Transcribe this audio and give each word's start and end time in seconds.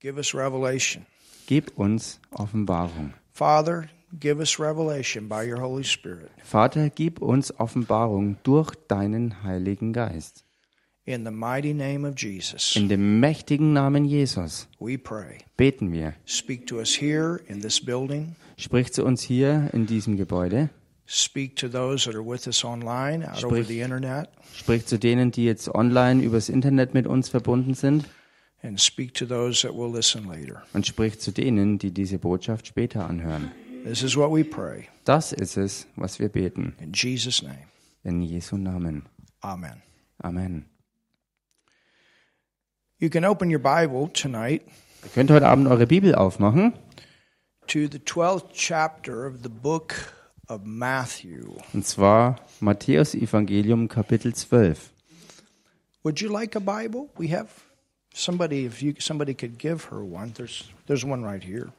give 0.00 0.18
us 0.18 0.34
revelation. 0.34 1.06
Gib 1.46 1.72
uns 1.78 2.20
Offenbarung. 2.32 3.14
Father, 3.32 3.88
give 4.18 4.40
us 4.40 4.58
revelation 4.58 5.28
by 5.28 5.44
your 5.50 5.60
Holy 5.60 5.84
Spirit. 5.84 6.30
Vater, 6.42 6.90
gib 6.90 7.20
uns 7.22 7.52
Offenbarung 7.58 8.36
durch 8.42 8.74
deinen 8.88 9.42
Heiligen 9.42 9.92
Geist. 9.92 10.44
In 11.04 11.24
the 11.24 11.30
mighty 11.30 11.72
name 11.72 12.06
of 12.06 12.18
Jesus, 12.18 12.76
In 12.76 12.90
dem 12.90 13.18
mächtigen 13.20 13.72
Namen 13.72 14.04
Jesus 14.04 14.68
we 14.78 14.98
pray. 14.98 15.38
beten 15.56 15.90
wir. 15.90 16.12
Speak 16.26 16.66
to 16.66 16.78
us 16.80 16.90
here 17.00 17.40
in 17.48 17.62
this 17.62 17.80
building. 17.82 18.36
Sprich 18.58 18.92
zu 18.92 19.04
uns 19.04 19.22
hier 19.22 19.70
in 19.72 19.86
diesem 19.86 20.18
Gebäude. 20.18 20.68
Speak 21.06 21.56
to 21.56 21.68
those 21.68 22.04
that 22.04 22.14
are 22.14 22.22
with 22.22 22.46
us 22.46 22.62
online, 22.62 23.24
out 23.26 23.42
over 23.42 23.56
Sprich. 23.62 23.68
the 23.68 23.80
internet, 23.80 24.28
Sprich 24.54 24.84
zu 24.84 24.98
denen, 24.98 25.30
die 25.30 25.46
jetzt 25.46 25.70
online 25.74 26.22
übers 26.22 26.50
Internet 26.50 26.92
mit 26.92 27.06
uns 27.06 27.30
verbunden 27.30 27.72
sind. 27.72 28.04
And 28.62 28.78
speak 28.80 29.14
to 29.14 29.26
those 29.26 29.62
that 29.66 29.74
will 29.76 29.90
listen 29.92 30.26
later. 30.28 30.62
Und 30.72 30.86
sprich 30.86 31.20
zu 31.20 31.30
denen, 31.32 31.78
die 31.78 31.90
diese 31.92 32.18
Botschaft 32.18 32.66
später 32.66 33.08
anhören. 33.08 33.52
This 33.84 34.02
is 34.02 34.16
what 34.16 34.30
we 34.32 34.44
pray. 34.44 34.88
Das 35.04 35.32
ist 35.32 35.56
es, 35.56 35.86
was 35.96 36.18
wir 36.18 36.28
beten. 36.28 36.74
In 36.80 36.92
Jesus' 36.92 37.42
name, 37.42 37.64
In 38.04 38.22
Jesu 38.22 38.56
Namen. 38.56 39.04
amen. 39.40 39.82
Amen. 40.20 40.64
You 42.98 43.08
can 43.08 43.24
open 43.24 43.48
your 43.50 43.60
Bible 43.60 44.10
tonight 44.12 44.62
Ihr 45.04 45.10
könnt 45.14 45.30
heute 45.30 45.46
Abend 45.46 45.68
eure 45.68 45.86
Bibel 45.86 46.14
aufmachen. 46.16 46.72
to 47.68 47.80
the 47.90 47.98
12th 48.00 48.46
chapter 48.52 49.26
of 49.26 49.42
the 49.44 49.48
book 49.48 49.94
of 50.48 50.62
Matthew. 50.64 51.56
Und 51.72 51.86
zwar 51.86 52.36
Matthäus 52.60 53.14
Evangelium 53.14 53.86
Kapitel 53.88 54.34
12. 54.34 54.90
Would 56.02 56.20
you 56.20 56.28
like 56.32 56.56
a 56.56 56.60
Bible? 56.60 57.10
We 57.16 57.28
have 57.36 57.48
somebody. 58.18 58.66
If 58.66 58.82
you 58.82 58.94
somebody 58.98 59.34
could 59.34 59.58
give 59.58 59.84
her 59.90 60.02
one, 60.04 60.32
there's 60.34 60.64
there's 60.86 61.04
one 61.04 61.22
right 61.22 61.42
here, 61.42 61.70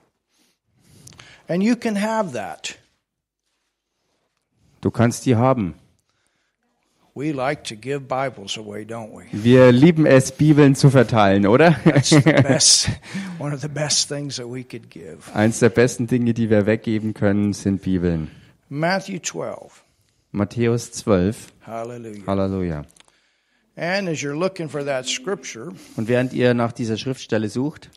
and 1.48 1.64
you 1.64 1.76
can 1.76 1.96
have 1.96 2.34
that. 2.34 2.78
Du 4.82 4.92
kannst 4.92 5.26
die 5.26 5.36
haben. 5.36 5.76
We 7.16 7.34
like 7.34 7.66
to 7.66 7.76
give 7.76 8.08
Bibles 8.08 8.56
away, 8.58 8.86
don't 8.86 9.12
we? 9.12 9.26
Wir 9.34 9.74
lieben 9.74 10.06
es, 10.06 10.32
Bibeln 10.32 10.76
zu 10.76 10.90
verteilen, 10.90 11.46
oder? 11.48 11.76
It's 11.84 12.12
the 12.12 12.22
best, 12.44 12.90
one 13.40 13.54
of 13.54 13.62
the 13.62 13.68
best 13.68 14.08
things 14.08 14.38
that 14.38 14.48
we 14.48 14.64
could 14.64 14.90
give. 14.90 15.30
Eins 15.34 15.60
der 15.60 15.70
besten 15.70 16.08
Dinge, 16.08 16.34
die 16.34 16.50
wir 16.50 16.66
weggeben 16.66 17.14
können, 17.14 17.52
sind 17.52 17.82
Bibeln. 17.82 18.32
Matthew 18.70 19.20
12. 19.20 19.84
Matthäus 20.32 20.92
12. 20.92 21.52
Hallelujah. 21.66 22.26
Halleluja. 22.26 22.86
And 23.80 24.10
as 24.10 24.22
you're 24.22 24.36
looking 24.38 24.68
for 24.68 24.84
that 24.84 25.08
scripture, 25.08 25.72
Und 25.96 26.10
während 26.10 26.34
ihr 26.34 26.54
nach 26.54 26.74
dieser 26.74 26.98
Schriftstelle 26.98 27.48
sucht, 27.48 27.90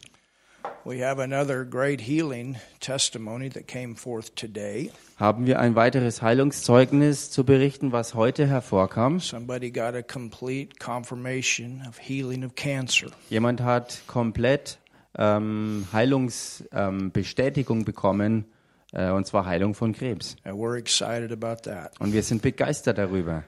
we 0.84 1.04
have 1.04 1.20
another 1.20 1.64
great 1.64 2.00
healing 2.00 2.54
testimony 2.78 3.50
that 3.50 3.66
came 3.66 3.96
forth 3.96 4.36
today. 4.36 4.92
haben 5.18 5.44
wir 5.44 5.58
ein 5.58 5.74
weiteres 5.74 6.22
Heilungszeugnis 6.22 7.32
zu 7.32 7.42
berichten, 7.42 7.90
was 7.90 8.14
heute 8.14 8.46
hervorkam. 8.46 9.18
Somebody 9.18 9.72
got 9.72 9.96
a 9.96 10.02
complete 10.02 10.78
confirmation 10.78 11.82
of 11.88 11.98
healing 11.98 12.44
of 12.44 12.54
cancer. 12.54 13.08
Jemand 13.28 13.60
hat 13.60 14.02
komplett 14.06 14.78
ähm, 15.18 15.88
Heilungsbestätigung 15.92 17.78
ähm, 17.78 17.84
bekommen, 17.84 18.44
äh, 18.92 19.10
und 19.10 19.26
zwar 19.26 19.46
Heilung 19.46 19.74
von 19.74 19.92
Krebs. 19.94 20.36
And 20.44 20.54
we're 20.54 20.78
excited 20.78 21.32
about 21.32 21.68
that. 21.68 21.90
Und 21.98 22.12
wir 22.12 22.22
sind 22.22 22.40
begeistert 22.40 22.98
darüber. 22.98 23.42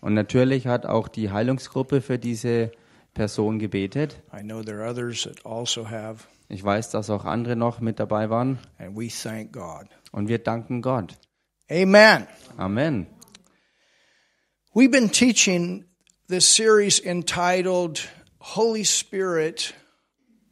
Und 0.00 0.14
natürlich 0.14 0.66
hat 0.66 0.86
auch 0.86 1.08
die 1.08 1.30
Heilungsgruppe 1.30 2.00
für 2.00 2.18
diese 2.18 2.70
Person 3.14 3.58
gebetet. 3.58 4.22
Also 4.30 4.46
Ich 6.48 6.62
weiß, 6.62 6.90
dass 6.90 7.10
auch 7.10 7.24
andere 7.24 7.56
noch 7.56 7.80
mit 7.80 7.98
dabei 7.98 8.30
waren. 8.30 8.58
Und 10.12 10.28
wir 10.28 10.38
danken 10.38 10.82
Gott. 10.82 11.16
Amen. 11.70 12.26
Amen. 12.56 13.06
We've 14.74 14.90
been 14.90 15.10
teaching 15.10 15.84
this 16.28 16.54
series 16.54 16.98
entitled 16.98 18.08
Holy 18.40 18.84
Spirit, 18.84 19.74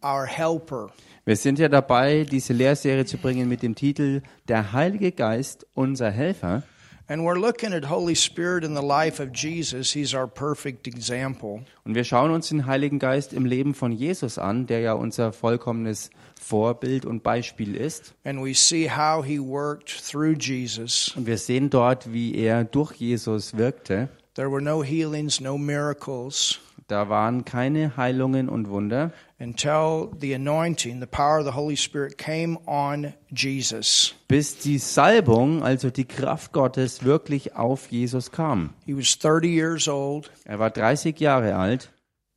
Our 0.03 0.27
Helper. 0.27 0.91
Wir 1.25 1.37
sind 1.37 1.61
ja 1.61 1.69
dabei, 1.69 2.27
diese 2.29 2.53
Lehrserie 2.53 3.05
zu 3.05 3.17
bringen 3.17 3.49
mit 3.49 3.63
dem 3.63 3.77
Titel 3.77 4.23
Der 4.49 4.73
Heilige 4.73 5.13
Geist, 5.13 5.65
unser 5.73 6.11
Helfer. 6.11 6.65
And 7.07 7.23
we're 7.23 7.39
looking 7.39 7.73
at 7.73 7.89
Holy 7.89 8.17
Spirit 8.17 8.65
in 8.65 8.75
the 8.75 8.83
life 8.83 9.23
of 9.23 9.29
Jesus. 9.33 9.93
He's 9.93 10.15
our 10.15 10.27
perfect 10.27 10.89
example. 10.89 11.61
Und 11.85 11.95
wir 11.95 12.03
schauen 12.03 12.33
uns 12.33 12.49
den 12.49 12.67
Heiligen 12.67 12.99
Geist 12.99 13.33
im 13.33 13.47
Leben 13.47 13.73
von 13.73 13.93
Jesus 13.93 14.37
an, 14.37 14.67
der 14.67 14.81
ja 14.81 14.95
unser 14.95 15.33
vollkommenes 15.33 16.11
Vorbild 16.41 17.07
und 17.07 17.23
Beispiel 17.23 17.77
ist. 17.77 18.15
And 18.25 18.45
we 18.45 18.53
see 18.53 18.91
how 18.91 19.25
he 19.25 19.39
worked 19.39 19.91
through 20.05 20.37
Jesus. 20.37 21.15
Und 21.17 21.27
wir 21.27 21.39
sehen 21.39 21.71
dort, 21.71 22.13
wie 22.13 22.35
er 22.35 22.65
durch 22.65 22.95
Jesus 22.95 23.57
wirkte. 23.57 24.09
There 24.35 24.51
were 24.51 24.63
no 24.63 24.83
healings, 24.83 25.41
no 25.41 25.57
miracles 25.57 26.59
Da 26.93 27.09
waren 27.09 27.47
keine 27.47 27.97
Heilungen 27.97 28.51
und 28.51 28.69
Wunder, 28.69 29.13
until 29.41 30.11
the 30.21 30.35
anointing, 30.35 31.01
the 31.01 31.07
power 31.07 31.39
of 31.39 31.47
the 31.47 31.55
Holy 31.55 31.75
Spirit 31.75 32.19
came 32.19 32.59
on 32.67 33.15
Jesus. 33.35 34.15
bis 34.29 34.59
die 34.59 34.77
Salbung, 34.77 35.63
also 35.63 35.89
die 35.89 36.05
Kraft 36.05 36.53
Gottes, 36.53 37.03
wirklich 37.03 37.57
auf 37.57 37.91
Jesus 37.91 38.31
kam. 38.31 38.75
He 38.85 38.95
was 38.95 39.19
30 39.19 39.49
years 39.49 39.89
old, 39.89 40.31
Er 40.45 40.59
war 40.59 40.69
30 40.69 41.19
Jahre 41.19 41.57
alt, 41.57 41.89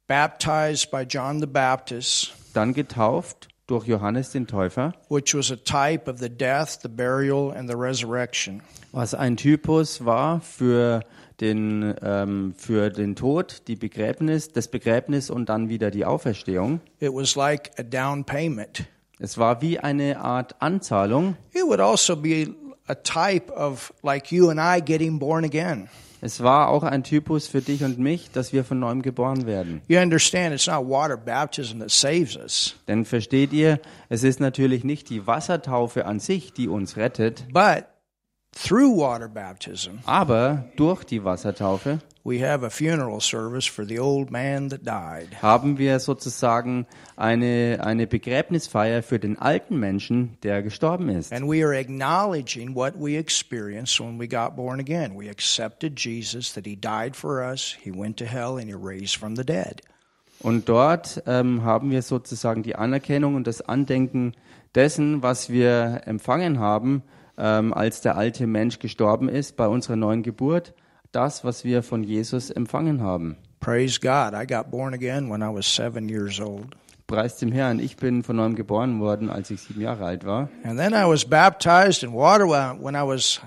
baptized 0.07 0.89
by 0.89 1.01
John 1.01 1.41
the 1.41 1.47
Baptist, 1.47 2.33
dann 2.53 2.73
getauft 2.73 3.49
durch 3.67 3.85
Johannes 3.87 4.29
den 4.31 4.47
Täufer, 4.47 4.93
which 5.09 5.35
was 5.35 5.51
a 5.51 5.57
type 5.57 6.09
of 6.09 6.19
the 6.19 6.29
death, 6.29 6.79
the 6.81 6.87
burial, 6.87 7.51
and 7.51 7.69
the 7.69 7.75
resurrection. 7.75 8.61
was 8.93 9.13
ein 9.13 9.35
Typus 9.35 10.05
war 10.05 10.39
für 10.39 11.01
den, 11.41 11.93
ähm, 12.01 12.53
für 12.57 12.89
den 12.89 13.15
Tod, 13.15 13.63
die 13.67 13.75
Begräbnis, 13.75 14.51
das 14.51 14.67
Begräbnis 14.67 15.29
und 15.29 15.49
dann 15.49 15.69
wieder 15.69 15.91
die 15.91 16.05
Auferstehung. 16.05 16.81
It 16.99 17.11
was 17.13 17.35
like 17.35 17.71
a 17.77 17.83
down 17.83 18.23
payment. 18.23 18.85
Es 19.19 19.37
war 19.37 19.61
wie 19.61 19.79
eine 19.79 20.19
Art 20.19 20.61
Anzahlung. 20.61 21.37
It 21.53 21.63
would 21.63 21.79
also 21.79 22.15
be 22.15 22.53
a 22.87 22.95
type 22.95 23.51
of 23.51 23.93
like 24.03 24.31
you 24.31 24.49
and 24.49 24.59
I 24.59 24.81
getting 24.81 25.19
born 25.19 25.45
again. 25.45 25.89
Es 26.21 26.41
war 26.41 26.69
auch 26.69 26.83
ein 26.83 27.03
Typus 27.03 27.47
für 27.47 27.61
dich 27.61 27.83
und 27.83 27.99
mich, 27.99 28.31
dass 28.31 28.51
wir 28.51 28.63
von 28.63 28.79
neuem 28.79 29.03
geboren 29.03 29.45
werden. 29.45 29.81
You 29.87 29.99
understand 29.99 30.53
it's 30.55 30.65
not 30.65 30.87
water 30.89 31.17
baptism 31.17 31.79
that 31.79 31.91
saves 31.91 32.35
us, 32.35 32.75
Denn 32.87 33.05
versteht 33.05 33.53
ihr, 33.53 33.79
es 34.09 34.23
ist 34.23 34.39
natürlich 34.39 34.83
nicht 34.83 35.09
die 35.09 35.27
Wassertaufe 35.27 36.05
an 36.05 36.19
sich, 36.19 36.51
die 36.51 36.67
uns 36.67 36.97
rettet, 36.97 37.45
but 37.53 37.85
aber 40.05 40.65
durch 40.75 41.03
die 41.03 41.23
Wassertaufe 41.23 41.99
we 42.25 42.39
have 42.39 42.63
a 42.63 42.69
funeral 42.71 43.21
service 43.21 43.65
for 43.67 43.85
the 43.85 43.99
old 43.99 44.31
man 44.31 44.69
that 44.69 44.83
died. 44.83 45.43
haben 45.43 45.77
wir 45.77 45.99
sozusagen 45.99 46.87
eine, 47.15 47.77
eine 47.81 48.07
Begräbnisfeier 48.07 49.03
für 49.03 49.19
den 49.19 49.37
alten 49.37 49.79
Menschen, 49.79 50.37
der 50.41 50.63
gestorben 50.63 51.09
ist. 51.09 51.31
And 51.31 51.47
we 51.47 51.63
are 51.63 51.77
acknowledging 51.77 52.73
what 52.73 52.95
we 52.97 53.15
experienced 53.15 53.99
when 53.99 54.19
we 54.19 54.27
got 54.27 54.55
born 54.55 54.79
again. 54.79 55.15
We 55.15 55.29
accepted 55.29 55.99
Jesus, 55.99 56.51
that 56.53 56.65
he 56.65 56.75
died 56.75 57.15
for 57.15 57.47
us, 57.47 57.77
he 57.79 57.91
went 57.91 58.17
to 58.17 58.25
hell, 58.25 58.57
and 58.57 58.65
he 58.65 58.73
raised 58.73 59.17
from 59.17 59.35
the 59.35 59.45
dead. 59.45 59.83
Und 60.39 60.67
dort 60.67 61.23
ähm, 61.27 61.63
haben 61.63 61.91
wir 61.91 62.01
sozusagen 62.01 62.63
die 62.63 62.75
Anerkennung 62.75 63.35
und 63.35 63.45
das 63.45 63.61
Andenken 63.61 64.33
dessen, 64.73 65.21
was 65.21 65.49
wir 65.49 66.01
empfangen 66.05 66.59
haben, 66.59 67.03
ähm, 67.37 67.73
als 67.73 68.01
der 68.01 68.17
alte 68.17 68.47
Mensch 68.47 68.79
gestorben 68.79 69.29
ist 69.29 69.55
bei 69.55 69.67
unserer 69.67 69.95
neuen 69.95 70.23
Geburt, 70.23 70.73
das, 71.11 71.43
was 71.43 71.63
wir 71.63 71.83
von 71.83 72.03
Jesus 72.03 72.49
empfangen 72.49 73.01
haben. 73.01 73.37
Praise 73.59 73.99
God. 73.99 74.33
I 74.33 74.45
got 74.45 74.69
born 74.69 74.93
again 74.93 75.29
when 75.31 75.41
I 75.41 75.53
was 75.53 75.65
seven 75.65 76.09
years 76.09 76.39
old. 76.39 76.75
Preis 77.07 77.37
dem 77.37 77.51
Herrn, 77.51 77.79
ich 77.79 77.97
bin 77.97 78.23
von 78.23 78.35
neuem 78.35 78.55
geboren 78.55 78.99
worden, 78.99 79.29
als 79.29 79.51
ich 79.51 79.61
sieben 79.61 79.81
Jahre 79.81 80.05
alt 80.05 80.25
war. 80.25 80.49
And 80.63 80.79
then 80.79 80.93
I 80.93 81.07
was 81.07 81.23
baptized 81.23 82.03
in 82.03 82.13
water 82.13 82.47
when 82.47 82.95
I 82.95 83.07
was, 83.07 83.41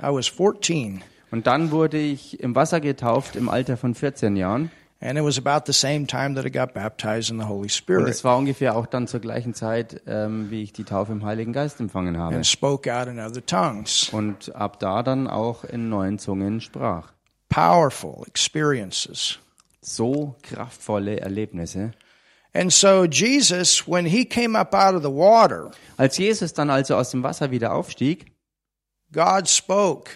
I 0.00 0.08
was 0.08 0.28
14. 0.28 1.02
Und 1.32 1.46
dann 1.46 1.70
wurde 1.70 1.98
ich 1.98 2.40
im 2.40 2.54
Wasser 2.54 2.80
getauft 2.80 3.36
im 3.36 3.48
Alter 3.48 3.76
von 3.76 3.94
14 3.94 4.36
Jahren. 4.36 4.70
And 5.04 5.18
it 5.18 5.24
was 5.24 5.36
about 5.36 5.64
the 5.66 5.72
same 5.72 6.06
time 6.06 6.36
that 6.36 6.46
I 6.46 6.50
got 6.50 6.74
baptized 6.74 7.28
in 7.30 7.38
the 7.40 7.46
Holy 7.46 7.62
Und 7.62 7.72
Spirit 7.72 8.08
es 8.08 8.22
war 8.22 8.38
ungefähr 8.38 8.76
auch 8.76 8.86
dann 8.86 9.08
zur 9.08 9.18
gleichen 9.18 9.52
Zeit, 9.52 10.00
ähm, 10.06 10.48
wie 10.52 10.62
ich 10.62 10.72
die 10.72 10.84
Taufe 10.84 11.10
im 11.10 11.24
Heiligen 11.24 11.52
Geist 11.52 11.80
empfangen 11.80 12.16
habe. 12.18 12.36
and 12.36 12.46
spoke 12.46 12.88
out 12.88 13.08
in 13.08 13.18
other 13.18 13.44
tongues. 13.44 14.10
Und 14.12 14.54
ab 14.54 14.78
da 14.78 15.02
dann 15.02 15.26
auch 15.26 15.64
in 15.64 15.88
neuen 15.88 16.20
Zungen 16.20 16.60
sprach. 16.60 17.12
Powerful 17.48 18.22
experiences. 18.28 19.40
So 19.80 20.36
kraftvolle 20.42 21.18
Erlebnisse. 21.18 21.90
And 22.54 22.72
so 22.72 23.04
Jesus, 23.04 23.88
when 23.88 24.06
he 24.06 24.24
came 24.24 24.56
up 24.56 24.72
out 24.72 24.94
of 24.94 25.02
the 25.02 25.10
water, 25.10 25.72
Als 25.96 26.16
Jesus 26.16 26.52
dann 26.54 26.70
also 26.70 26.94
aus 26.96 27.10
dem 27.10 27.24
Wasser 27.24 27.50
wieder 27.50 27.72
aufstieg, 27.74 28.26
God 29.12 29.48
spoke 29.48 30.12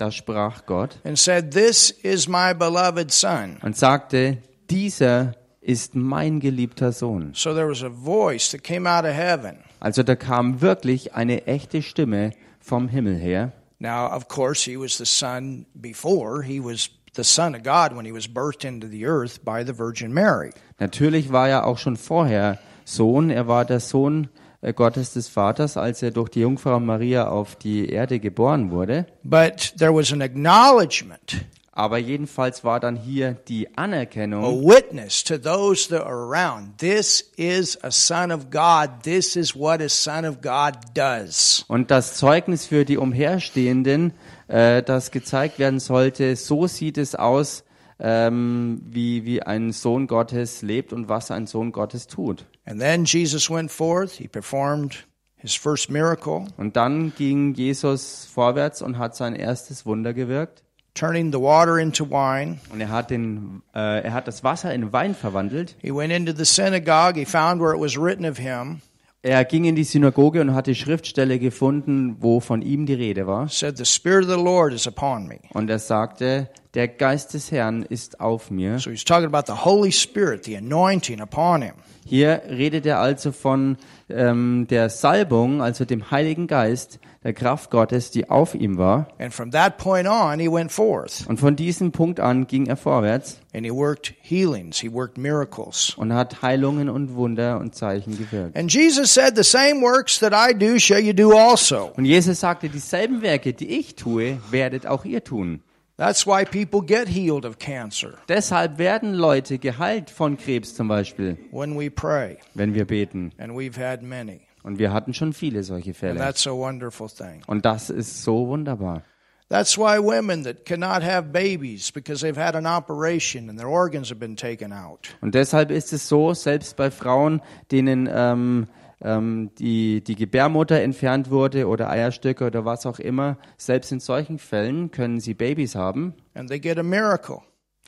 da 0.00 0.10
sprach 0.10 0.66
Gott 0.66 0.98
and 1.04 1.18
said, 1.18 1.52
This 1.52 1.90
is 1.90 2.28
my 2.28 2.54
beloved 2.54 3.10
Son, 3.10 3.58
und 3.62 3.76
sagte, 3.76 4.38
dieser 4.70 5.34
ist 5.60 5.94
mein 5.94 6.40
geliebter 6.40 6.92
Sohn. 6.92 7.32
So 7.34 7.54
there 7.54 7.68
was 7.68 7.82
a 7.82 7.90
voice 7.90 8.50
that 8.52 8.64
came 8.64 8.88
out 8.88 9.04
of 9.04 9.14
heaven. 9.14 9.58
Also 9.80 10.02
da 10.02 10.16
kam 10.16 10.60
wirklich 10.60 11.14
eine 11.14 11.46
echte 11.46 11.82
Stimme 11.82 12.32
vom 12.60 12.88
Himmel 12.88 13.18
her. 13.18 13.52
Now, 13.78 14.08
of 14.14 14.28
course, 14.28 14.62
he 14.64 14.76
was 14.76 14.98
the 14.98 15.06
son 15.06 15.66
before. 15.74 16.42
He 16.42 16.60
was 16.60 16.90
the 17.14 17.24
son 17.24 17.54
of 17.54 17.62
God 17.62 17.94
when 17.94 18.04
he 18.04 18.12
was 18.12 18.28
birthed 18.28 18.64
into 18.64 18.86
the 18.86 19.06
earth 19.06 19.42
by 19.44 19.64
the 19.64 19.72
Virgin 19.72 20.12
Mary. 20.12 20.50
Natürlich 20.78 21.32
war 21.32 21.48
er 21.48 21.66
auch 21.66 21.78
schon 21.78 21.96
vorher 21.96 22.58
Sohn. 22.84 23.30
Er 23.30 23.48
war 23.48 23.64
der 23.64 23.80
Sohn 23.80 24.28
Gottes 24.74 25.14
des 25.14 25.28
Vaters, 25.28 25.76
als 25.76 26.02
er 26.02 26.10
durch 26.10 26.28
die 26.28 26.40
Jungfrau 26.40 26.78
Maria 26.80 27.28
auf 27.28 27.56
die 27.56 27.88
Erde 27.88 28.20
geboren 28.20 28.70
wurde. 28.70 29.06
But 29.22 29.74
there 29.78 29.94
was 29.94 30.12
an 30.12 30.20
acknowledgement, 30.20 31.46
Aber 31.72 31.96
jedenfalls 31.96 32.62
war 32.62 32.78
dann 32.78 32.96
hier 32.96 33.36
die 33.48 33.68
a 33.68 33.82
Anerkennung 33.84 34.62
witness 34.62 35.24
to 35.24 35.38
those 35.38 35.88
that 35.88 36.02
are 36.02 36.14
around. 36.14 36.76
This 36.76 37.30
is 37.36 37.78
a 37.82 37.90
son 37.90 38.30
of 38.30 38.50
God. 38.50 39.02
This 39.02 39.34
is 39.34 39.56
what 39.56 39.80
a 39.80 39.88
son 39.88 40.26
of 40.26 40.42
God 40.42 40.74
does. 40.94 41.64
und 41.68 41.90
das 41.90 42.16
Zeugnis 42.16 42.66
für 42.66 42.84
die 42.84 42.98
Umherstehenden, 42.98 44.12
äh, 44.48 44.82
das 44.82 45.10
gezeigt 45.10 45.58
werden 45.58 45.80
sollte, 45.80 46.36
so 46.36 46.66
sieht 46.66 46.98
es 46.98 47.14
aus, 47.14 47.64
ähm, 47.98 48.82
wie, 48.84 49.24
wie 49.24 49.42
ein 49.42 49.72
Sohn 49.72 50.06
Gottes 50.06 50.62
lebt 50.62 50.92
und 50.92 51.08
was 51.08 51.30
ein 51.30 51.46
Sohn 51.46 51.72
Gottes 51.72 52.06
tut. 52.06 52.46
And 52.70 52.80
then 52.80 53.04
Jesus 53.04 53.50
went 53.50 53.70
forth. 53.72 54.18
He 54.18 54.28
performed 54.28 55.04
his 55.36 55.54
first 55.54 55.90
miracle, 55.90 56.46
Und 56.56 56.76
dann 56.76 57.12
ging 57.16 57.54
Jesus 57.54 58.28
vorwärts 58.32 58.80
und 58.80 58.96
hat 58.98 59.16
sein 59.16 59.34
erstes 59.34 59.84
Wunder 59.84 60.14
gewirkt. 60.14 60.62
turning 60.94 61.32
the 61.32 61.40
water 61.40 61.78
into 61.78 62.04
wine. 62.04 62.58
Und 62.72 62.80
er 62.80 62.90
hat, 62.90 63.10
den, 63.10 63.62
äh, 63.74 64.02
er 64.02 64.12
hat 64.12 64.28
das 64.28 64.44
Wasser 64.44 64.72
in 64.74 64.92
Wein 64.92 65.14
verwandelt. 65.14 65.74
He 65.80 65.90
went 65.94 66.12
into 66.12 66.32
the 66.32 66.44
synagogue. 66.44 67.16
He 67.16 67.24
found 67.24 67.60
where 67.60 67.74
it 67.74 67.80
was 67.80 67.96
written 67.96 68.24
of 68.24 68.38
him. 68.38 68.82
Er 69.22 69.44
ging 69.44 69.64
in 69.66 69.76
die 69.76 69.84
Synagoge 69.84 70.40
und 70.40 70.54
hat 70.54 70.66
die 70.66 70.74
Schriftstelle 70.74 71.38
gefunden, 71.38 72.16
wo 72.20 72.40
von 72.40 72.62
ihm 72.62 72.86
die 72.86 72.94
Rede 72.94 73.26
war. 73.26 73.48
Said, 73.48 73.76
The 73.76 73.84
Spirit 73.84 74.24
of 74.24 74.30
the 74.30 74.42
Lord 74.42 74.72
is 74.72 74.86
upon 74.86 75.28
me. 75.28 75.40
Und 75.52 75.68
er 75.68 75.78
sagte, 75.78 76.48
der 76.72 76.88
Geist 76.88 77.34
des 77.34 77.52
Herrn 77.52 77.82
ist 77.82 78.18
auf 78.18 78.50
mir. 78.50 78.78
So 78.78 78.90
he's 78.90 79.04
talking 79.04 79.26
about 79.26 79.52
the 79.52 79.58
Holy 79.62 79.92
Spirit, 79.92 80.44
the 80.44 80.56
anointing 80.56 81.20
upon 81.20 81.60
him. 81.60 81.74
Hier 82.06 82.40
redet 82.48 82.86
er 82.86 82.98
also 83.00 83.30
von 83.30 83.76
ähm, 84.14 84.66
der 84.68 84.90
Salbung, 84.90 85.62
also 85.62 85.84
dem 85.84 86.10
Heiligen 86.10 86.46
Geist, 86.46 86.98
der 87.22 87.34
Kraft 87.34 87.70
Gottes, 87.70 88.10
die 88.10 88.30
auf 88.30 88.54
ihm 88.54 88.78
war. 88.78 89.08
And 89.18 89.32
from 89.32 89.50
that 89.50 89.76
point 89.76 90.08
on, 90.08 90.38
he 90.40 90.50
went 90.50 90.72
forth 90.72 91.26
Und 91.28 91.38
von 91.38 91.54
diesem 91.56 91.92
Punkt 91.92 92.18
an 92.18 92.46
ging 92.46 92.66
er 92.66 92.76
vorwärts 92.76 93.40
and 93.52 93.66
he 93.66 93.70
worked 93.72 94.14
healings, 94.22 94.78
he 94.78 94.90
worked 94.90 95.18
miracles. 95.18 95.94
und 95.96 96.14
hat 96.14 96.40
Heilungen 96.42 96.88
und 96.88 97.14
Wunder 97.14 97.58
und 97.60 97.74
Zeichen 97.74 98.16
gewirkt. 98.16 98.56
And 98.56 98.72
Jesus 98.72 99.12
said, 99.12 99.36
The 99.36 99.42
same 99.42 99.82
works 99.82 100.18
that 100.20 100.32
I 100.32 100.56
do 100.56 100.78
shall 100.78 101.00
you 101.00 101.12
do 101.12 101.32
also. 101.36 101.90
Und 101.96 102.06
Jesus 102.06 102.40
sagte, 102.40 102.68
dieselben 102.70 103.20
Werke, 103.22 103.52
die 103.52 103.78
ich 103.78 103.96
tue, 103.96 104.38
werdet 104.50 104.86
auch 104.86 105.04
ihr 105.04 105.22
tun. 105.22 105.60
That's 106.00 106.26
why 106.26 106.46
people 106.46 106.80
get 106.80 107.08
healed 107.08 107.44
of 107.44 107.58
cancer 107.58 108.14
Deshalb 108.26 108.78
werden 108.78 109.12
Leute 109.12 109.58
geheilt 109.58 110.08
von 110.08 110.38
Krebs 110.38 110.74
zum 110.74 110.88
Beispiel, 110.88 111.36
when 111.52 111.78
we 111.78 111.90
pray. 111.90 112.38
wenn 112.54 112.72
wir 112.72 112.86
beten. 112.86 113.32
And 113.36 113.52
we've 113.52 113.76
had 113.78 114.02
many. 114.02 114.40
Und 114.62 114.78
wir 114.78 114.94
hatten 114.94 115.12
schon 115.12 115.34
viele 115.34 115.62
solche 115.62 115.90
And 115.90 115.96
Fälle. 115.96 116.18
that's 116.18 116.46
a 116.46 116.52
wonderful 116.52 117.06
thing. 117.08 117.42
Und 117.46 117.66
das 117.66 117.90
ist 117.90 118.22
so 118.22 118.46
wunderbar. 118.48 119.02
That's 119.50 119.76
why 119.76 119.98
women 119.98 120.44
that 120.44 120.64
cannot 120.64 121.02
have 121.02 121.32
babies 121.32 121.92
because 121.92 122.22
they've 122.22 122.40
had 122.40 122.54
an 122.56 122.66
operation 122.66 123.50
and 123.50 123.58
their 123.58 123.68
organs 123.68 124.08
have 124.08 124.18
been 124.20 124.36
taken 124.36 124.72
out. 124.72 125.08
Und 125.20 125.34
deshalb 125.34 125.70
ist 125.70 125.92
es 125.92 126.08
so, 126.08 126.32
selbst 126.32 126.76
bei 126.76 126.90
Frauen, 126.90 127.42
denen 127.70 128.08
ähm, 128.10 128.68
ähm, 129.02 129.50
die, 129.58 130.02
die 130.02 130.14
Gebärmutter 130.14 130.80
entfernt 130.80 131.30
wurde 131.30 131.66
oder 131.68 131.88
Eierstöcke 131.90 132.46
oder 132.46 132.64
was 132.64 132.86
auch 132.86 132.98
immer, 132.98 133.38
selbst 133.56 133.92
in 133.92 134.00
solchen 134.00 134.38
Fällen 134.38 134.90
können 134.90 135.20
sie 135.20 135.34
Babys 135.34 135.74
haben 135.74 136.14
And 136.34 136.48
they 136.48 136.60
get 136.60 136.78
a 136.78 136.82
miracle. 136.82 137.38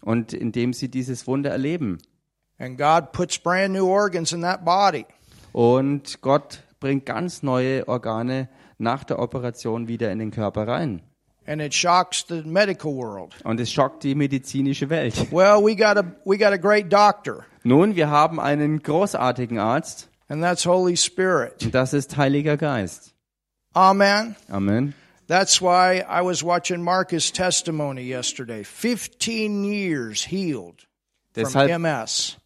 und 0.02 0.32
indem 0.32 0.72
sie 0.72 0.88
dieses 0.88 1.26
Wunder 1.26 1.50
erleben. 1.50 1.98
And 2.58 2.78
God 2.78 3.12
puts 3.12 3.38
brand 3.38 3.72
new 3.74 3.86
organs 3.86 4.32
in 4.32 4.42
that 4.42 4.64
body. 4.64 5.04
Und 5.52 6.20
Gott 6.22 6.62
bringt 6.80 7.06
ganz 7.06 7.42
neue 7.42 7.86
Organe 7.88 8.48
nach 8.78 9.04
der 9.04 9.18
Operation 9.18 9.88
wieder 9.88 10.10
in 10.10 10.18
den 10.18 10.30
Körper 10.30 10.66
rein. 10.66 11.02
And 11.44 11.60
it 11.60 11.74
shocks 11.74 12.24
the 12.28 12.42
medical 12.44 12.94
world. 12.94 13.34
Und 13.44 13.58
es 13.58 13.70
schockt 13.72 14.04
die 14.04 14.14
medizinische 14.14 14.88
Welt. 14.90 15.32
Well, 15.32 15.60
we 15.64 15.74
got 15.74 15.96
a 15.96 16.04
we 16.24 16.38
got 16.38 16.52
a 16.52 16.56
great 16.56 16.92
doctor, 16.92 17.44
Nun, 17.64 17.96
wir 17.96 18.10
haben 18.10 18.38
einen 18.38 18.80
großartigen 18.80 19.58
Arzt 19.58 20.08
and 20.32 20.42
that's 20.42 20.64
Holy 20.64 20.96
Spirit. 20.96 21.62
und 21.62 21.74
das 21.74 21.92
ist 21.92 22.16
Heiliger 22.16 22.56
Geist. 22.56 23.14
Amen. 23.74 24.36
Amen. 24.50 24.94
That's 25.28 25.60
why 25.60 26.02
I 26.08 26.22
was 26.24 26.42
watching 26.42 26.82
Marcus' 26.82 27.30
testimony 27.30 28.02
yesterday. 28.02 28.64
15 28.64 29.64
years 29.64 30.24
healed 30.24 30.86
Deshalb, 31.34 31.70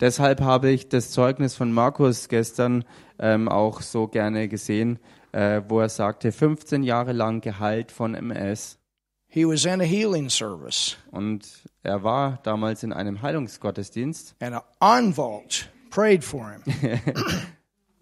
deshalb 0.00 0.40
habe 0.40 0.70
ich 0.70 0.88
das 0.88 1.10
Zeugnis 1.10 1.56
von 1.56 1.72
Markus 1.72 2.28
gestern 2.28 2.84
ähm, 3.18 3.48
auch 3.48 3.82
so 3.82 4.06
gerne 4.06 4.46
gesehen, 4.46 5.00
äh, 5.32 5.62
wo 5.66 5.80
er 5.80 5.88
sagte, 5.88 6.30
15 6.30 6.84
Jahre 6.84 7.12
lang 7.12 7.40
geheilt 7.40 7.90
von 7.90 8.14
MS. 8.14 8.78
He 9.28 9.44
was 9.44 9.64
in 9.64 9.80
a 9.80 9.84
healing 9.84 10.30
service, 10.30 10.96
Und 11.10 11.44
er 11.82 12.04
war 12.04 12.38
damals 12.44 12.84
in 12.84 12.92
einem 12.92 13.22
Heilungsgottesdienst. 13.22 14.36
and 14.40 14.54
an 14.54 14.62
Anwalt 14.78 15.68
prayed 15.90 16.22
for 16.22 16.52
him. 16.52 16.62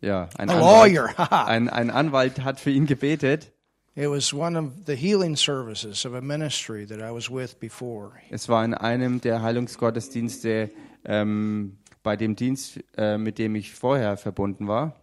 Ja, 0.05 0.29
ein 0.37 0.51
A 0.51 0.55
Anwalt, 0.55 0.93
lawyer. 0.93 1.09
haha. 1.17 1.45
ein, 1.47 1.69
ein 1.69 1.91
Anwalt 1.91 2.45
hat 2.45 2.61
für 2.61 2.71
ihn 2.71 2.87
gebetet. 2.87 3.51
it 3.97 4.09
was 4.11 4.33
one 4.35 4.59
of 4.59 4.73
the 4.87 4.95
healing 4.97 5.37
services 5.37 6.05
of 6.05 6.15
a 6.15 6.21
ministry 6.21 6.85
that 6.87 6.99
I 6.99 7.13
was 7.15 7.31
with 7.31 7.55
before. 7.61 8.13
Es 8.31 8.49
war 8.49 8.65
in 8.65 8.75
einem 8.75 9.21
der 9.21 9.41
Heilungsgottesdienste 9.43 10.71
ähm, 11.05 11.79
bei 12.03 12.17
dem 12.17 12.35
Dienst, 12.37 12.81
äh, 12.97 13.17
mit 13.19 13.39
dem 13.39 13.55
ich 13.55 13.73
vorher 13.75 14.17
verbunden 14.17 14.67
war. 14.69 14.95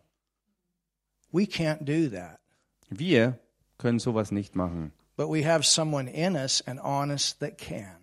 We 1.32 1.44
can't 1.44 1.84
do 1.86 2.10
that, 2.16 2.38
Wir 2.90 3.40
können 3.78 4.00
sowas 4.00 4.32
nicht 4.32 4.56
machen. 4.56 4.92
but 5.16 5.30
we 5.30 5.46
have 5.46 5.64
someone 5.64 6.10
in 6.10 6.36
us 6.36 6.62
and 6.68 6.80
on 6.84 7.10
us 7.12 7.38
that 7.40 7.58
can. 7.58 7.96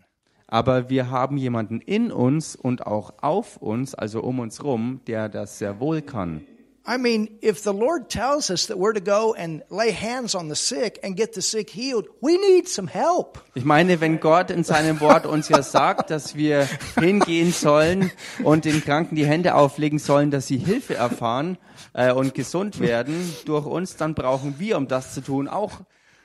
Aber 0.46 0.88
wir 0.88 1.10
haben 1.10 1.36
jemanden 1.36 1.80
in 1.82 2.10
uns 2.10 2.56
und 2.56 2.86
auch 2.86 3.12
auf 3.20 3.58
uns, 3.58 3.94
also 3.94 4.22
um 4.22 4.38
uns 4.38 4.64
rum, 4.64 5.02
der 5.06 5.28
das 5.28 5.58
sehr 5.58 5.78
wohl 5.80 6.00
kann. 6.00 6.46
I 6.88 6.96
mean, 6.96 7.38
if 7.42 7.64
the 7.64 7.74
Lord 7.74 8.08
tells 8.08 8.50
us 8.50 8.68
that 8.68 8.78
we're 8.78 8.94
to 8.94 9.00
go 9.00 9.34
and 9.34 9.62
lay 9.68 9.90
hands 9.90 10.34
on 10.34 10.48
the 10.48 10.56
sick 10.56 10.98
and 11.02 11.14
get 11.14 11.34
the 11.34 11.42
sick 11.42 11.68
healed, 11.68 12.06
we 12.22 12.38
need 12.38 12.66
some 12.66 12.88
help. 12.88 13.38
Ich 13.54 13.66
meine, 13.66 14.00
wenn 14.00 14.20
Gott 14.20 14.50
in 14.50 14.64
seinem 14.64 14.98
Wort 15.00 15.26
uns 15.26 15.50
ja 15.50 15.62
sagt, 15.62 16.08
dass 16.08 16.34
wir 16.34 16.66
hingehen 16.98 17.52
sollen 17.52 18.10
und 18.42 18.64
den 18.64 18.82
Kranken 18.82 19.16
die 19.16 19.26
Hände 19.26 19.54
auflegen 19.54 19.98
sollen, 19.98 20.30
dass 20.30 20.46
sie 20.46 20.56
Hilfe 20.56 20.94
erfahren 20.94 21.58
äh, 21.92 22.10
und 22.10 22.32
gesund 22.32 22.80
werden 22.80 23.34
durch 23.44 23.66
uns, 23.66 23.96
dann 23.96 24.14
brauchen 24.14 24.58
wir, 24.58 24.78
um 24.78 24.88
das 24.88 25.12
zu 25.12 25.20
tun, 25.20 25.46
auch 25.46 25.80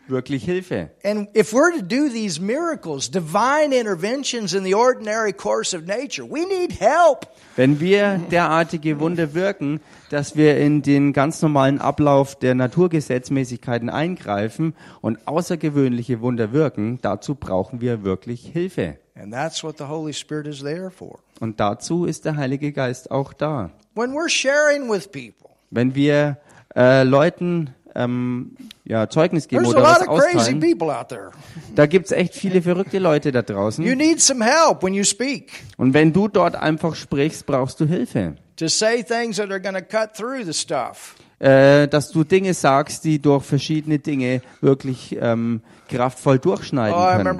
wirklich 0.07 0.43
Hilfe. 0.43 0.89
And 1.03 1.27
if 1.35 1.53
we're 1.53 1.71
to 1.71 1.81
do 1.83 2.09
these 2.09 2.39
miracles, 2.41 3.09
divine 3.09 3.71
interventions 3.71 4.53
in 4.53 4.63
the 4.63 4.75
ordinary 4.75 5.33
course 5.33 5.75
of 5.75 5.85
nature, 5.85 6.23
we 6.29 6.45
need 6.45 6.79
help. 6.79 7.27
Wenn 7.55 7.79
wir 7.79 8.19
derartige 8.31 8.99
Wunder 8.99 9.33
wirken, 9.33 9.79
dass 10.09 10.35
wir 10.35 10.57
in 10.57 10.81
den 10.81 11.13
ganz 11.13 11.41
normalen 11.41 11.79
Ablauf 11.79 12.35
der 12.35 12.55
Naturgesetzmäßigkeiten 12.55 13.89
eingreifen 13.89 14.75
und 15.01 15.27
außergewöhnliche 15.27 16.21
Wunder 16.21 16.51
wirken, 16.51 16.99
dazu 17.01 17.35
brauchen 17.35 17.81
wir 17.81 18.03
wirklich 18.03 18.45
Hilfe. 18.51 18.97
And 19.15 19.31
that's 19.31 19.63
what 19.63 19.77
the 19.77 19.85
Holy 19.85 20.13
Spirit 20.13 20.47
is 20.47 20.61
there 20.61 20.89
for. 20.89 21.19
Und 21.39 21.59
dazu 21.59 22.05
ist 22.05 22.25
der 22.25 22.35
Heilige 22.35 22.71
Geist 22.71 23.11
auch 23.11 23.33
da. 23.33 23.69
When 23.95 24.11
we're 24.13 24.29
sharing 24.29 24.89
with 24.89 25.07
people, 25.11 25.51
Wenn 25.69 25.93
wir 25.93 26.37
äh, 26.75 27.03
Leuten 27.03 27.75
ähm, 27.95 28.55
ja, 28.85 29.09
Zeugnis 29.09 29.47
geben 29.47 29.63
there's 29.63 29.75
a 29.75 29.79
oder 29.79 29.87
lot 29.89 30.01
was 30.01 30.07
of 30.07 30.19
crazy 30.19 30.37
austeilen, 30.37 30.59
people 30.59 30.95
out 30.97 31.09
there. 31.09 31.31
da 31.75 31.85
gibt's 31.85 32.11
echt 32.11 32.33
viele 32.35 32.61
verrückte 32.61 32.99
Leute 32.99 33.31
da 33.31 33.39
You 33.39 33.45
draußen. 33.45 33.83
need 33.97 34.19
some 34.21 34.43
help 34.43 34.83
when 34.83 34.93
you 34.93 35.03
speak 35.03 35.51
Und 35.77 35.93
wenn 35.93 36.11
du 36.13 36.27
dort 36.27 36.55
einfach 36.55 36.95
sprichst, 36.95 37.45
brauchst 37.45 37.79
du 37.79 37.85
Hilfe. 37.85 38.35
to 38.57 38.67
say 38.67 39.03
things 39.03 39.37
that 39.37 39.49
are 39.51 39.61
going 39.61 39.75
to 39.75 39.81
cut 39.81 40.13
through 40.15 40.43
the 40.45 40.53
stuff. 40.53 41.15
äh, 41.39 41.87
dass 41.87 42.11
du 42.11 42.23
Dinge 42.23 42.53
sagst, 42.53 43.03
die 43.03 43.19
durch 43.21 43.43
verschiedene 43.43 43.99
Dinge 43.99 44.41
wirklich 44.61 45.17
ähm, 45.19 45.61
kraftvoll 45.89 46.39
durchschneiden 46.39 46.97
Oh, 46.97 47.03
können. 47.17 47.39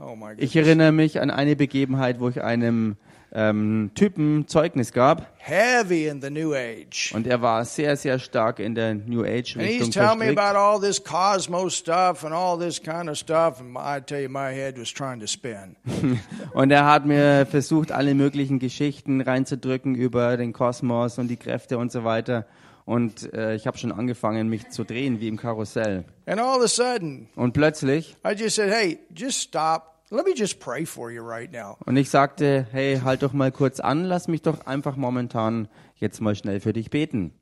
Oh 0.00 0.28
Ich 0.38 0.56
erinnere 0.56 0.92
mich 0.92 1.20
an 1.20 1.30
eine 1.30 1.54
Begebenheit, 1.56 2.18
wo 2.20 2.28
ich 2.28 2.42
einem 2.42 2.96
ähm, 3.32 3.90
Typen 3.94 4.46
Zeugnis 4.48 4.92
gab. 4.92 5.26
heavy 5.38 6.06
in 6.08 6.20
the 6.20 6.30
New 6.30 6.52
Age. 6.54 7.12
Und 7.14 7.26
er 7.26 7.40
war 7.40 7.64
sehr, 7.64 7.96
sehr 7.96 8.18
stark 8.18 8.58
in 8.58 8.74
der 8.74 8.94
New 8.94 9.22
Age 9.24 9.56
And 9.56 9.64
he's 9.64 9.80
Richtung 9.80 9.90
telling 9.90 10.18
me 10.18 10.24
verstrickt. 10.34 10.38
about 10.38 10.58
all 10.58 10.80
this 10.80 11.02
cosmos 11.02 11.74
stuff 11.76 12.24
and 12.24 12.34
all 12.34 12.58
this 12.58 12.82
kind 12.82 13.08
of 13.08 13.16
stuff. 13.16 13.60
And 13.60 13.76
I 13.76 14.00
tell 14.04 14.20
you, 14.20 14.28
my 14.28 14.52
head 14.52 14.78
was 14.78 14.92
trying 14.92 15.20
to 15.20 15.26
spin. 15.26 15.76
Und 16.52 16.70
er 16.70 16.84
hat 16.86 17.06
mir 17.06 17.46
versucht, 17.46 17.92
alle 17.92 18.14
möglichen 18.14 18.58
Geschichten 18.58 19.20
reinzudrücken 19.20 19.94
über 19.94 20.36
den 20.36 20.52
Kosmos 20.52 21.18
und 21.18 21.28
die 21.28 21.36
Kräfte 21.36 21.78
und 21.78 21.90
so 21.92 22.04
weiter. 22.04 22.46
Und 22.84 23.32
äh, 23.32 23.54
ich 23.54 23.66
habe 23.68 23.78
schon 23.78 23.92
angefangen, 23.92 24.48
mich 24.48 24.68
zu 24.70 24.82
drehen 24.84 25.20
wie 25.20 25.28
im 25.28 25.36
Karussell. 25.36 26.04
And 26.26 26.40
all 26.40 26.56
of 26.58 26.64
a 26.64 26.68
sudden, 26.68 27.28
Und 27.36 27.52
plötzlich, 27.52 28.16
I 28.26 28.32
just 28.32 28.56
said, 28.56 28.70
hey, 28.72 28.98
just 29.14 29.40
stop. 29.40 29.89
Let 30.12 30.26
me 30.26 30.32
just 30.36 30.58
pray 30.58 30.84
for 30.84 31.10
you 31.12 31.22
right 31.22 31.50
now. 31.52 31.76
und 31.86 31.96
ich 31.96 32.10
sagte, 32.10 32.66
hey, 32.72 32.98
halt 33.04 33.22
doch 33.22 33.32
mal 33.32 33.52
kurz 33.52 33.78
an, 33.78 34.04
lass 34.04 34.26
mich 34.26 34.42
doch 34.42 34.66
einfach 34.66 34.96
momentan 34.96 35.68
jetzt 35.96 36.20
mal 36.20 36.34
schnell 36.34 36.58
für 36.60 36.72
dich 36.72 36.90
beten. 36.90 37.32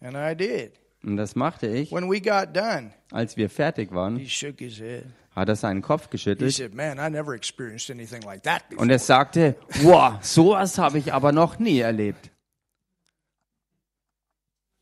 And 0.00 0.14
I 0.16 0.34
did. 0.36 0.72
Und 1.02 1.16
das 1.16 1.34
machte 1.34 1.66
ich. 1.68 1.90
When 1.90 2.10
we 2.10 2.20
got 2.20 2.54
done, 2.54 2.92
Als 3.10 3.36
wir 3.36 3.48
fertig 3.48 3.88
he 3.90 3.94
waren, 3.94 4.26
shook 4.26 4.58
his 4.58 4.78
head. 4.78 5.06
hat 5.34 5.48
er 5.48 5.56
seinen 5.56 5.80
Kopf 5.80 6.04
He 6.04 6.10
geschüttelt 6.10 6.52
said, 6.52 6.74
man, 6.74 6.98
I 6.98 7.08
never 7.10 7.32
experienced 7.34 7.90
anything 7.90 8.20
like 8.22 8.42
that 8.42 8.68
before. 8.68 8.82
und 8.82 8.90
er 8.90 8.98
sagte, 8.98 9.56
wow, 9.82 10.14
sowas 10.20 10.76
habe 10.78 10.98
ich 10.98 11.12
aber 11.14 11.32
noch 11.32 11.58
nie 11.58 11.78
erlebt. 11.80 12.30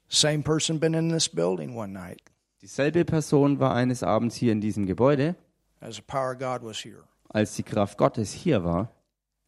Same 0.09 0.43
person 0.43 0.81
been 0.81 0.95
in 0.95 1.09
this 1.11 1.29
building 1.29 1.77
one 1.77 1.93
night 1.93 2.21
Dieselbe 2.63 3.05
Person 3.07 3.59
war 3.61 3.75
eines 3.75 4.03
Abends 4.03 4.35
hier 4.35 4.53
in 4.53 4.61
diesem 4.61 4.85
Gebäude, 4.85 5.35
as 5.81 5.97
the 5.97 6.03
power 6.03 6.33
of 6.33 6.39
God 6.39 6.63
was 6.63 6.85
here. 6.85 7.05
als 7.29 7.57
die 7.57 7.63
Kraft 7.63 7.99
Gottes 7.99 8.33
hier 8.33 8.65
war. 8.65 8.93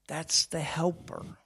That's 0.06 0.48
the 0.50 0.58
helper. 0.58 1.36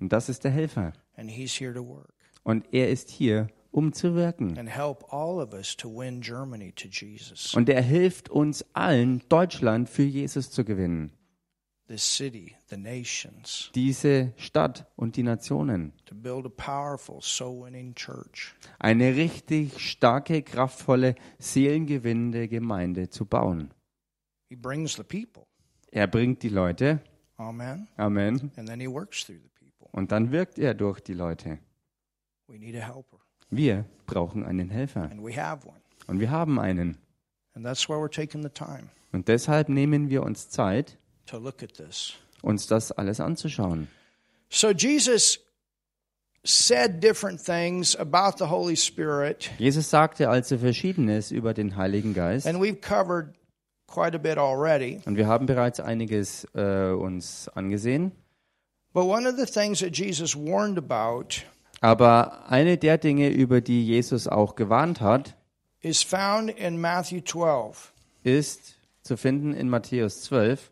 Und 0.00 0.12
das 0.12 0.28
ist 0.28 0.44
der 0.44 0.50
Helfer. 0.50 0.92
And 1.16 1.30
he's 1.30 1.52
here 1.58 1.72
to 1.72 1.86
work 1.86 2.12
Und 2.42 2.66
er 2.72 2.90
ist 2.90 3.08
hier, 3.10 3.48
um 3.70 3.92
zu 3.92 4.14
wirken. 4.14 4.58
and 4.58 4.68
help 4.68 5.04
all 5.12 5.40
of 5.40 5.52
us 5.54 5.76
to 5.76 5.88
win 5.88 6.20
Germany 6.20 6.72
to 6.72 6.88
Jesus. 6.88 7.54
Und 7.54 7.68
er 7.68 7.80
hilft 7.82 8.28
uns 8.28 8.64
allen, 8.74 9.22
Deutschland 9.28 9.88
für 9.88 10.02
Jesus 10.02 10.50
zu 10.50 10.64
gewinnen. 10.64 11.12
This 11.86 12.02
city, 12.16 12.56
the 12.70 12.76
nations, 12.78 13.70
Diese 13.74 14.32
Stadt 14.36 14.86
und 14.96 15.16
die 15.16 15.22
Nationen. 15.22 15.92
to 16.06 16.14
build 16.14 16.46
a 16.46 16.48
powerful 16.48 17.20
soul 17.20 17.64
winning 17.64 17.94
church. 17.94 18.54
Eine 18.78 19.14
richtig 19.16 19.78
starke, 19.78 20.42
kraftvolle, 20.42 21.14
seelengewinnende 21.38 22.48
Gemeinde 22.48 23.10
zu 23.10 23.26
bauen. 23.26 23.72
He 24.48 24.56
brings 24.56 24.94
the 24.96 25.02
people. 25.02 25.46
Er 25.90 26.06
bringt 26.06 26.42
die 26.42 26.48
Leute. 26.48 27.00
Amen. 27.36 27.88
Amen. 27.96 28.50
And 28.56 28.68
then 28.68 28.80
he 28.80 28.88
works 28.88 29.24
through 29.24 29.38
the 29.40 29.48
people. 29.58 29.88
Und 29.92 30.12
dann 30.12 30.30
wirkt 30.32 30.58
er 30.58 30.74
durch 30.74 31.00
die 31.00 31.14
Leute. 31.14 31.58
We 32.46 32.58
need 32.58 32.76
a 32.76 32.80
helper. 32.86 33.18
Wir 33.50 33.84
brauchen 34.06 34.44
einen 34.44 34.70
Helfer. 34.70 35.02
And 35.10 35.24
we 35.24 35.36
have 35.36 35.66
one. 35.66 35.80
Und 36.06 36.20
wir 36.20 36.30
haben 36.30 36.58
einen. 36.60 36.98
And 37.54 37.64
that's 37.64 37.88
why 37.88 37.94
we're 37.94 38.10
taking 38.12 38.42
the 38.42 38.48
time 38.50 38.90
Und 39.12 39.28
deshalb 39.28 39.68
nehmen 39.68 40.10
wir 40.10 40.22
uns 40.24 40.50
Zeit, 40.50 40.98
to 41.26 41.38
look 41.38 41.62
at 41.62 41.74
this. 41.74 42.14
uns 42.42 42.66
das 42.66 42.90
alles 42.92 43.20
anzuschauen. 43.20 43.88
So 44.50 44.70
Jesus 44.70 45.38
said 46.44 47.02
different 47.02 47.42
things 47.42 47.96
about 47.96 48.38
the 48.38 48.50
Holy 48.50 48.76
Spirit, 48.76 49.50
Jesus 49.58 49.88
sagte 49.88 50.28
also 50.28 50.58
Verschiedenes 50.58 51.30
über 51.30 51.54
den 51.54 51.76
Heiligen 51.76 52.12
Geist. 52.12 52.46
and 52.46 52.58
we've 52.60 52.80
covered 52.80 53.34
quite 53.94 54.14
a 54.16 54.18
bit 54.18 54.38
already. 54.38 55.00
Und 55.04 55.16
wir 55.16 55.26
haben 55.26 55.46
bereits 55.46 55.78
einiges 55.80 56.46
äh, 56.54 56.90
uns 56.90 57.48
angesehen. 57.48 58.12
But 58.92 59.04
one 59.04 59.28
of 59.28 59.36
the 59.36 59.46
things 59.46 59.80
that 59.80 59.96
Jesus 59.96 60.34
warned 60.34 60.78
about 60.78 61.42
Aber 61.80 62.48
eine 62.50 62.78
der 62.78 62.96
Dinge, 62.98 63.28
über 63.28 63.60
die 63.60 63.86
Jesus 63.86 64.26
auch 64.26 64.54
gewarnt 64.54 65.00
hat, 65.00 65.36
is 65.80 66.02
found 66.02 66.50
in 66.50 66.80
Matthew 66.80 67.20
12. 67.20 67.92
ist 68.22 68.76
zu 69.02 69.16
finden 69.16 69.52
in 69.52 69.68
Matthäus 69.68 70.22
12. 70.22 70.70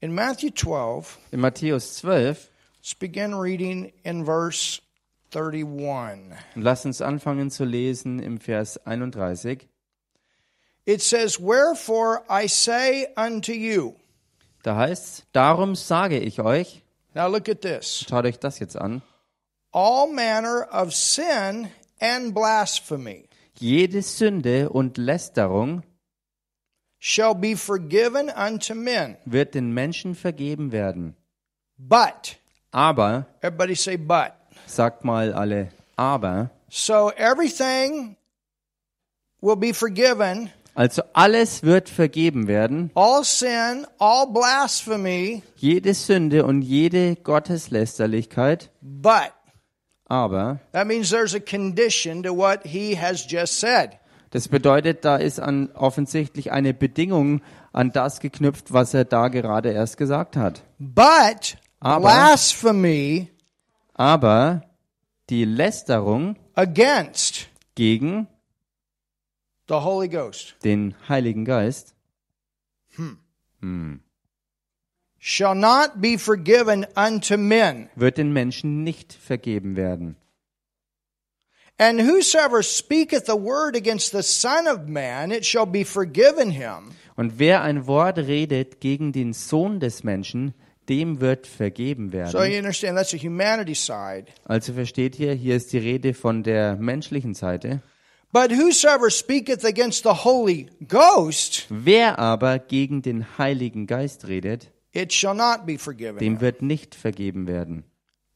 In 0.00 0.14
Matthew 0.14 0.50
12, 0.50 1.18
In 1.30 1.40
Matthäus 1.40 1.96
12, 1.96 2.50
let's 2.78 2.94
begin 2.94 3.34
reading 3.34 3.92
in 4.02 4.24
verse 4.24 4.82
31. 5.32 5.64
und 6.56 6.62
lass 6.62 6.84
uns 6.84 7.00
anfangen 7.00 7.50
zu 7.50 7.64
lesen 7.64 8.18
im 8.18 8.40
Vers 8.40 8.84
31. 8.86 9.69
It 10.90 11.02
says, 11.02 11.38
Wherefore 11.38 12.24
I 12.28 12.48
say 12.48 13.06
unto 13.16 13.52
you. 13.52 13.94
Da 14.64 14.74
heißt 14.76 15.24
darum 15.32 15.76
sage 15.76 16.18
ich 16.18 16.40
euch, 16.40 16.82
Now 17.14 17.28
look 17.28 17.48
at 17.48 17.60
this. 17.62 18.04
schaut 18.08 18.24
euch 18.24 18.38
das 18.40 18.58
jetzt 18.58 18.76
an, 18.76 19.02
All 19.72 20.08
manner 20.12 20.66
of 20.72 20.92
sin 20.92 21.68
and 22.00 22.34
blasphemy 22.34 23.28
jede 23.54 24.02
Sünde 24.02 24.68
und 24.70 24.96
Lästerung 24.98 25.82
shall 26.98 27.34
be 27.34 27.56
forgiven 27.56 28.28
unto 28.30 28.74
men. 28.74 29.16
wird 29.26 29.54
den 29.54 29.72
Menschen 29.72 30.14
vergeben 30.16 30.72
werden. 30.72 31.14
But, 31.78 32.36
Aber, 32.72 33.26
everybody 33.42 33.76
say 33.76 33.96
but. 33.96 34.32
sagt 34.66 35.04
mal 35.04 35.32
alle, 35.34 35.68
aber, 35.96 36.50
So 36.68 37.10
everything 37.16 38.16
will 39.40 39.56
be 39.56 39.72
forgiven. 39.72 40.50
Also 40.80 41.02
alles 41.12 41.62
wird 41.62 41.90
vergeben 41.90 42.46
werden, 42.48 42.90
All 42.94 43.22
sin, 43.22 43.86
all 43.98 44.26
blasphemy, 44.32 45.42
jede 45.56 45.92
Sünde 45.92 46.46
und 46.46 46.62
jede 46.62 47.16
Gotteslästerlichkeit, 47.16 48.70
but 48.80 49.32
aber 50.06 50.58
that 50.72 50.86
means 50.86 51.10
there's 51.10 51.34
a 51.34 51.38
condition 51.38 52.22
to 52.22 52.34
what 52.34 52.60
he 52.64 52.96
has 52.98 53.26
just 53.28 53.60
said. 53.60 53.90
Das 54.30 54.48
bedeutet, 54.48 55.04
da 55.04 55.16
ist 55.16 55.38
an 55.38 55.70
offensichtlich 55.74 56.50
eine 56.50 56.72
Bedingung 56.72 57.42
an 57.74 57.92
das 57.92 58.20
geknüpft, 58.20 58.72
was 58.72 58.94
er 58.94 59.04
da 59.04 59.28
gerade 59.28 59.72
erst 59.72 59.98
gesagt 59.98 60.34
hat. 60.38 60.62
But 60.78 61.58
Aber- 61.80 62.00
blasphemy 62.08 63.28
Aber 63.92 64.62
die 65.28 65.44
Lästerung 65.44 66.36
against 66.54 67.48
gegen 67.74 68.28
the 69.70 69.80
Holy 69.82 70.08
Ghost 70.08 70.54
den 70.64 70.94
Heiligen 71.08 71.44
Geist 71.46 71.94
shall 75.18 75.54
not 75.54 76.00
be 76.00 76.18
forgiven 76.18 76.86
unto 76.96 77.36
men. 77.36 77.88
wird 77.96 78.18
den 78.18 78.32
Menschen 78.32 78.84
nicht 78.84 79.12
vergeben 79.12 79.76
werden. 79.76 80.16
And 81.78 82.00
whosoever 82.00 82.62
speaketh 82.62 83.28
a 83.30 83.34
word 83.34 83.74
against 83.74 84.12
the 84.12 84.22
Son 84.22 84.66
of 84.66 84.86
Man, 84.86 85.30
it 85.30 85.46
shall 85.46 85.64
be 85.66 85.84
forgiven 85.84 86.50
him. 86.50 86.92
Und 87.16 87.38
wer 87.38 87.62
ein 87.62 87.86
Wort 87.86 88.18
redet 88.18 88.80
gegen 88.80 89.12
den 89.12 89.32
Sohn 89.32 89.80
des 89.80 90.04
Menschen, 90.04 90.52
dem 90.90 91.20
wird 91.20 91.46
vergeben 91.46 92.08
So 92.10 92.16
werden. 92.38 92.52
you 92.52 92.58
understand 92.58 92.96
that's 92.98 93.10
the 93.12 93.18
humanity 93.18 93.74
side. 93.74 94.26
Also 94.44 94.74
versteht 94.74 95.18
ihr, 95.18 95.32
hier 95.32 95.56
ist 95.56 95.72
die 95.72 95.78
Rede 95.78 96.12
von 96.12 96.42
der 96.42 96.76
menschlichen 96.76 97.32
Seite. 97.34 97.80
But 98.32 98.52
whosoever 98.52 99.10
speaketh 99.10 99.64
against 99.64 100.04
the 100.04 100.24
Holy 100.24 100.68
Ghost, 100.86 101.66
Wer 101.68 102.18
aber 102.18 102.60
gegen 102.60 103.02
den 103.02 103.26
Heiligen 103.38 103.86
Geist 103.86 104.28
redet, 104.28 104.70
it 104.92 105.12
shall 105.12 105.34
not 105.34 105.66
be 105.66 105.78
forgiven 105.78 106.18
dem 106.18 106.40
wird 106.40 106.62
nicht 106.62 106.94
vergeben 106.94 107.46
werden. 107.48 107.84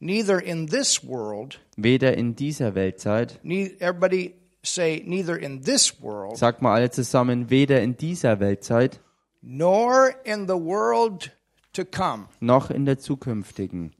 Neither 0.00 0.40
in 0.42 0.66
this 0.66 1.04
world, 1.06 1.60
Weder 1.76 2.16
in 2.16 2.34
dieser 2.34 2.74
Weltzeit, 2.74 3.38
everybody 3.44 4.34
say, 4.62 5.02
neither 5.06 5.38
in 5.38 5.62
this 5.62 6.02
world, 6.02 6.36
sagt 6.36 6.60
mal 6.60 6.74
alle 6.74 6.90
zusammen, 6.90 7.48
weder 7.48 7.80
in 7.80 7.96
dieser 7.96 8.40
Weltzeit 8.40 9.00
nor 9.42 10.12
in 10.24 10.48
the 10.48 10.54
world 10.54 11.30
to 11.72 11.84
come. 11.84 12.26
noch 12.40 12.70
in 12.70 12.84
der 12.84 12.98
zukünftigen. 12.98 13.92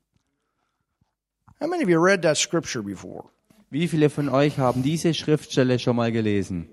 How 1.61 1.69
many 1.69 1.85
of 1.85 1.89
you 1.89 2.01
read 2.01 2.23
that 2.23 2.37
scripture 2.37 2.83
before? 2.83 3.31
Wie 3.75 3.89
viele 3.89 4.09
von 4.09 4.29
euch 4.29 4.61
haben 4.61 4.85
diese 4.85 5.13
Schriftstelle 5.15 5.81
schon 5.81 5.97
mal 5.97 6.13
gelesen? 6.13 6.69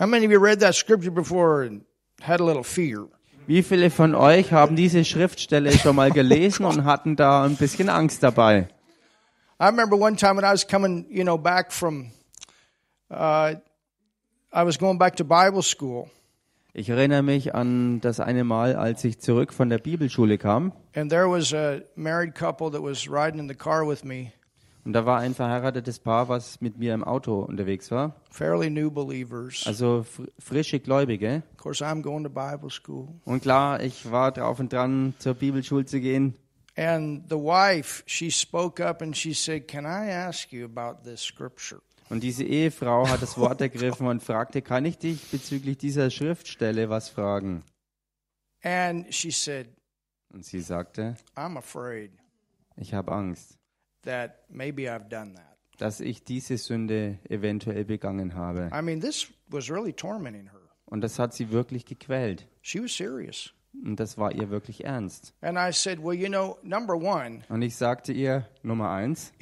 How 0.00 0.06
many 0.06 0.24
of 0.24 0.32
you 0.32 0.40
read 0.40 0.58
that 0.60 0.74
scripture 0.74 1.10
before 1.12 1.66
and 1.66 1.84
had 2.22 2.40
a 2.40 2.44
little 2.46 2.64
fear? 2.64 3.08
Wie 3.46 3.62
viele 3.62 3.90
von 3.90 4.14
euch 4.14 4.50
haben 4.50 4.74
diese 4.74 5.04
Schriftstelle 5.04 5.70
schon 5.72 5.96
mal 5.96 6.10
gelesen 6.10 6.64
und 6.64 6.84
hatten 6.84 7.14
da 7.14 7.44
ein 7.44 7.56
bisschen 7.56 7.90
Angst 7.90 8.22
dabei? 8.22 8.68
I 9.60 9.66
remember 9.66 9.96
one 9.98 10.16
time 10.16 10.36
when 10.36 10.46
I 10.46 10.52
was 10.52 10.66
coming, 10.66 11.04
you 11.10 11.24
know, 11.24 11.36
back 11.36 11.70
from, 11.70 12.10
uh, 13.10 13.56
I 14.50 14.64
was 14.64 14.78
going 14.78 14.96
back 14.98 15.14
to 15.16 15.24
Bible 15.24 15.62
school, 15.62 16.06
Ich 16.72 16.88
erinnere 16.88 17.22
mich 17.22 17.54
an 17.54 18.00
das 18.00 18.18
eine 18.18 18.44
Mal, 18.44 18.76
als 18.76 19.04
ich 19.04 19.18
zurück 19.20 19.52
von 19.52 19.68
der 19.68 19.78
Bibelschule 19.78 20.38
kam. 20.38 20.72
and 20.94 21.10
there 21.10 21.28
was 21.28 21.52
a 21.52 21.80
married 21.96 22.34
couple 22.34 22.70
that 22.70 22.82
was 22.82 23.06
riding 23.10 23.38
in 23.40 23.48
the 23.48 23.54
car 23.54 23.86
with 23.86 24.04
me, 24.04 24.32
Und 24.88 24.94
da 24.94 25.04
war 25.04 25.18
ein 25.18 25.34
verheiratetes 25.34 25.98
Paar, 25.98 26.30
was 26.30 26.62
mit 26.62 26.78
mir 26.78 26.94
im 26.94 27.04
Auto 27.04 27.42
unterwegs 27.42 27.90
war. 27.90 28.14
fairly 28.30 28.70
new 28.70 28.90
believers. 28.90 29.66
Also 29.66 30.02
fr 30.02 30.22
frische 30.38 30.80
Gläubige. 30.80 31.42
Of 31.52 31.58
course, 31.58 31.84
I'm 31.84 32.00
going 32.00 32.24
to 32.24 32.30
Bible 32.30 32.70
school. 32.70 33.06
Und 33.26 33.42
klar, 33.42 33.82
ich 33.82 34.10
war 34.10 34.32
drauf 34.32 34.58
und 34.60 34.72
dran, 34.72 35.12
zur 35.18 35.34
Bibelschule 35.34 35.84
zu 35.84 36.00
gehen. 36.00 36.36
And 36.74 37.28
the 37.28 37.36
wife, 37.36 38.02
she 38.06 38.30
spoke 38.30 38.82
up 38.82 39.02
and 39.02 39.14
she 39.14 39.34
said, 39.34 39.68
Can 39.68 39.84
I 39.84 40.10
ask 40.10 40.50
you 40.54 40.64
about 40.64 41.02
this 41.04 41.20
scripture? 41.20 41.82
Und 42.08 42.22
diese 42.22 42.44
Ehefrau 42.44 43.06
hat 43.10 43.20
das 43.20 43.36
Wort 43.36 43.60
ergriffen 43.60 44.06
und 44.06 44.22
fragte, 44.22 44.62
kann 44.62 44.86
ich 44.86 44.96
dich 44.96 45.30
bezüglich 45.30 45.76
dieser 45.76 46.08
Schriftstelle 46.08 46.88
was 46.88 47.10
fragen? 47.10 47.62
And 48.62 49.12
she 49.12 49.30
said, 49.32 49.68
Und 50.32 50.46
sie 50.46 50.60
sagte, 50.60 51.18
I'm 51.36 51.58
afraid 51.58 52.12
ich 52.80 52.94
habe 52.94 53.12
Angst, 53.12 53.57
that 54.04 54.44
maybe 54.48 54.88
I've 54.88 55.08
done 55.08 55.34
that. 55.34 55.56
dass 55.78 56.00
ich 56.00 56.24
diese 56.24 56.58
Sünde 56.58 57.18
eventuell 57.28 57.84
begangen 57.84 58.34
habe. 58.34 58.70
I 58.72 58.82
mean, 58.82 59.00
this 59.00 59.28
was 59.48 59.70
really 59.70 59.92
tormenting 59.92 60.50
her. 60.50 60.60
Und 60.86 61.02
das 61.02 61.18
hat 61.18 61.34
sie 61.34 61.50
wirklich 61.50 61.84
gequält. 61.84 62.46
She 62.62 62.82
was 62.82 62.96
serious. 62.96 63.52
Und 63.84 64.00
das 64.00 64.18
war 64.18 64.32
ihr 64.32 64.50
wirklich 64.50 64.84
ernst. 64.84 65.34
Said, 65.72 66.02
Well, 66.02 66.14
you 66.14 66.28
know, 66.28 66.58
one, 66.96 67.42
Und 67.48 67.62
ich 67.62 67.76
sagte 67.76 68.12
ihr, 68.12 68.48
Nummer 68.62 68.90
eins, 68.90 69.32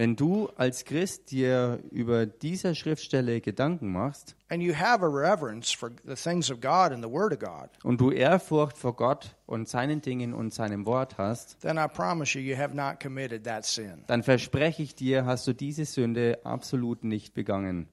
wenn 0.00 0.16
du 0.16 0.48
als 0.56 0.86
Christ 0.86 1.30
dir 1.30 1.78
über 1.90 2.24
diese 2.24 2.74
Schriftstelle 2.74 3.42
Gedanken 3.42 3.92
machst 3.92 4.34
and 4.48 4.62
you 4.62 4.74
have 4.74 5.04
a 5.04 5.06
reverence 5.06 5.70
for 5.76 5.90
the 6.06 6.14
things 6.14 6.50
of 6.50 6.62
God 6.62 6.90
and 6.90 7.04
the 7.04 7.10
Word 7.10 7.34
of 7.34 7.38
God, 7.38 7.68
und 7.84 8.00
du 8.00 8.10
Ehrfurcht 8.10 8.78
vor 8.78 8.96
Gott 8.96 9.36
und 9.44 9.68
seinen 9.68 10.00
Dingen 10.00 10.32
und 10.32 10.54
seinem 10.54 10.86
Wort 10.86 11.18
hast, 11.18 11.60
then 11.60 11.76
I 11.76 11.86
promise 11.86 12.38
you, 12.38 12.42
you 12.42 12.56
have 12.56 12.74
not 12.74 12.98
committed 12.98 13.44
that 13.44 13.66
sin. 13.66 14.02
dann 14.06 14.22
verspreche 14.22 14.82
ich 14.82 14.94
dir, 14.94 15.26
hast 15.26 15.46
du 15.46 15.52
diese 15.52 15.84
Sünde 15.84 16.40
absolut 16.44 17.04
nicht 17.04 17.34
begangen. 17.34 17.86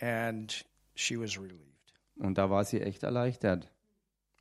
And 0.00 0.64
she 0.94 1.20
was 1.20 1.36
relieved. 1.36 1.92
Und 2.16 2.38
da 2.38 2.48
war 2.48 2.64
sie 2.64 2.80
echt 2.80 3.02
erleichtert. 3.02 3.70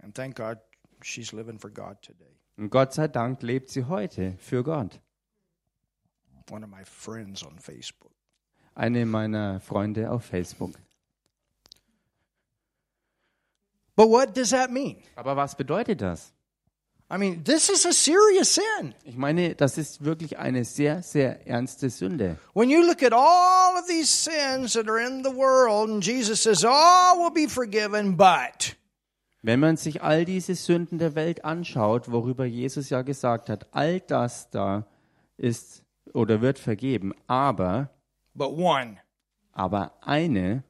And 0.02 0.16
thank 0.16 0.38
God 0.38 0.60
she's 1.02 1.34
living 1.34 1.60
for 1.60 1.72
God 1.72 2.02
today. 2.02 2.38
Und 2.56 2.70
Gott 2.70 2.94
sei 2.94 3.10
Dank 3.10 3.44
lebt 3.44 3.70
sie 3.70 3.84
heute 3.84 4.38
für 4.38 4.64
Gott. 4.64 5.02
One 6.50 6.64
of 6.64 6.70
my 6.70 6.84
friends 6.84 7.44
on 7.44 7.58
Facebook. 7.60 8.12
Eine 8.76 9.06
meiner 9.06 9.60
Freunde 9.60 10.10
auf 10.10 10.26
Facebook. 10.26 10.74
But 13.96 14.10
what 14.10 14.34
does 14.34 14.52
that 14.52 14.72
mean? 14.72 14.98
Aber 15.16 15.36
was 15.36 15.56
bedeutet 15.56 16.02
das? 16.02 16.34
I 17.12 17.18
mean, 17.18 17.44
this 17.44 17.70
is 17.70 17.86
a 17.86 17.92
serious 17.92 18.54
sin. 18.54 18.94
Ich 19.04 19.18
meine, 19.18 19.56
das 19.56 19.80
ist 19.80 20.06
wirklich 20.06 20.38
eine 20.38 20.64
sehr, 20.64 21.02
sehr 21.02 21.48
ernste 21.48 21.90
Sünde. 21.90 22.38
When 22.54 22.70
you 22.70 22.86
look 22.86 23.02
at 23.02 23.14
all 23.14 23.76
of 23.78 23.88
these 23.88 24.10
sins 24.10 24.74
that 24.74 24.88
are 24.88 25.00
in 25.00 25.24
the 25.24 25.36
world, 25.36 25.90
and 25.90 26.04
Jesus 26.04 26.44
says, 26.44 26.64
all 26.64 27.18
will 27.18 27.32
be 27.32 27.50
forgiven, 27.50 28.16
but. 28.16 28.76
Wenn 29.42 29.60
man 29.60 29.76
sich 29.76 30.04
all 30.04 30.24
diese 30.24 30.54
Sünden 30.54 31.00
der 31.00 31.16
Welt 31.16 31.44
anschaut, 31.44 32.12
worüber 32.12 32.46
Jesus 32.46 32.90
ja 32.90 33.02
gesagt 33.02 33.50
hat, 33.50 33.68
all 33.72 34.00
das 34.02 34.50
da 34.52 34.86
ist 35.36 35.84
oder 36.14 36.42
wird 36.42 36.60
vergeben, 36.60 37.14
aber, 37.28 37.90
But 38.34 38.52
one, 38.58 38.98
aber 39.54 39.94
eine, 40.02 40.64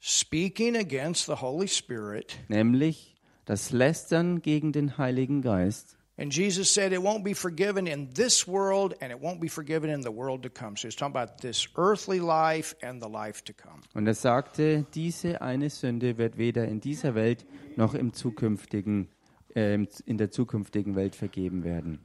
speaking 0.00 0.76
against 0.76 1.26
the 1.26 1.40
Holy 1.40 1.68
Spirit. 1.68 2.38
nämlich 2.48 3.16
das 3.44 3.70
Lästern 3.72 4.42
gegen 4.42 4.72
den 4.72 4.98
Heiligen 4.98 5.42
Geist. 5.42 5.96
And 6.20 6.34
Jesus 6.34 6.74
said 6.74 6.92
it 6.92 6.98
won't 6.98 7.22
be 7.22 7.32
forgiven 7.32 7.86
in 7.86 8.12
this 8.12 8.46
world 8.48 8.92
and 9.00 9.12
it 9.12 9.18
won't 9.22 9.38
be 9.38 9.48
forgiven 9.48 9.88
in 9.88 10.02
the 10.02 10.10
world 10.10 10.42
to 10.42 10.50
come. 10.50 10.76
So 10.76 10.88
he's 10.88 10.96
talking 10.96 11.14
about 11.16 11.40
this 11.40 11.68
earthly 11.76 12.18
life 12.18 12.74
and 12.82 13.00
the 13.00 13.08
life 13.08 13.44
to 13.44 13.52
come. 13.52 13.82
Und 13.94 14.08
er 14.08 14.14
sagte, 14.14 14.84
diese 14.94 15.40
eine 15.40 15.70
Sünde 15.70 16.18
wird 16.18 16.36
weder 16.36 16.66
in 16.66 16.80
dieser 16.80 17.14
Welt 17.14 17.46
noch 17.76 17.94
im 17.94 18.12
zukünftigen, 18.12 19.06
äh, 19.54 19.78
in 20.06 20.18
der 20.18 20.32
zukünftigen 20.32 20.96
Welt 20.96 21.14
vergeben 21.14 21.62
werden. 21.62 22.00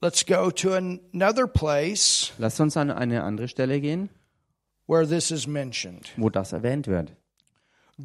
Let's 0.00 0.24
go 0.24 0.50
to 0.50 0.74
another 0.74 1.46
place 1.48 2.32
Lass 2.38 2.60
uns 2.60 2.76
an 2.76 2.90
eine 2.90 3.24
andere 3.24 3.48
Stelle 3.48 3.80
gehen, 3.80 4.10
where 4.86 5.04
this 5.06 5.30
is 5.32 5.46
mentioned. 5.46 6.12
wo 6.16 6.30
das 6.30 6.52
erwähnt 6.52 6.86
wird. 6.86 7.16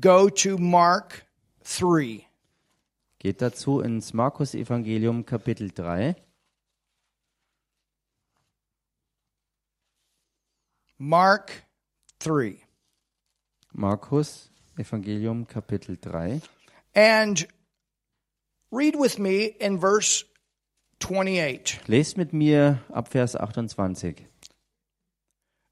Go 0.01 0.27
to 0.29 0.57
Mark 0.57 1.23
3. 1.63 2.25
Geht 3.19 3.41
dazu 3.41 3.79
ins 3.79 4.11
Markus 4.13 4.55
Evangelium 4.55 5.23
Kapitel 5.25 5.69
3. 5.69 6.15
Mark 10.97 11.63
3. 12.19 12.57
Markus 13.73 14.49
Evangelium 14.77 15.45
Kapitel 15.47 15.97
3. 15.97 16.41
And 16.95 17.47
read 18.71 18.95
with 18.95 19.19
me 19.19 19.45
in 19.59 19.79
verse 19.79 20.25
28. 21.03 21.81
Lest 21.87 22.17
mit 22.17 22.33
mir 22.33 22.79
ab 22.89 23.09
Vers 23.09 23.35
28. 23.35 24.25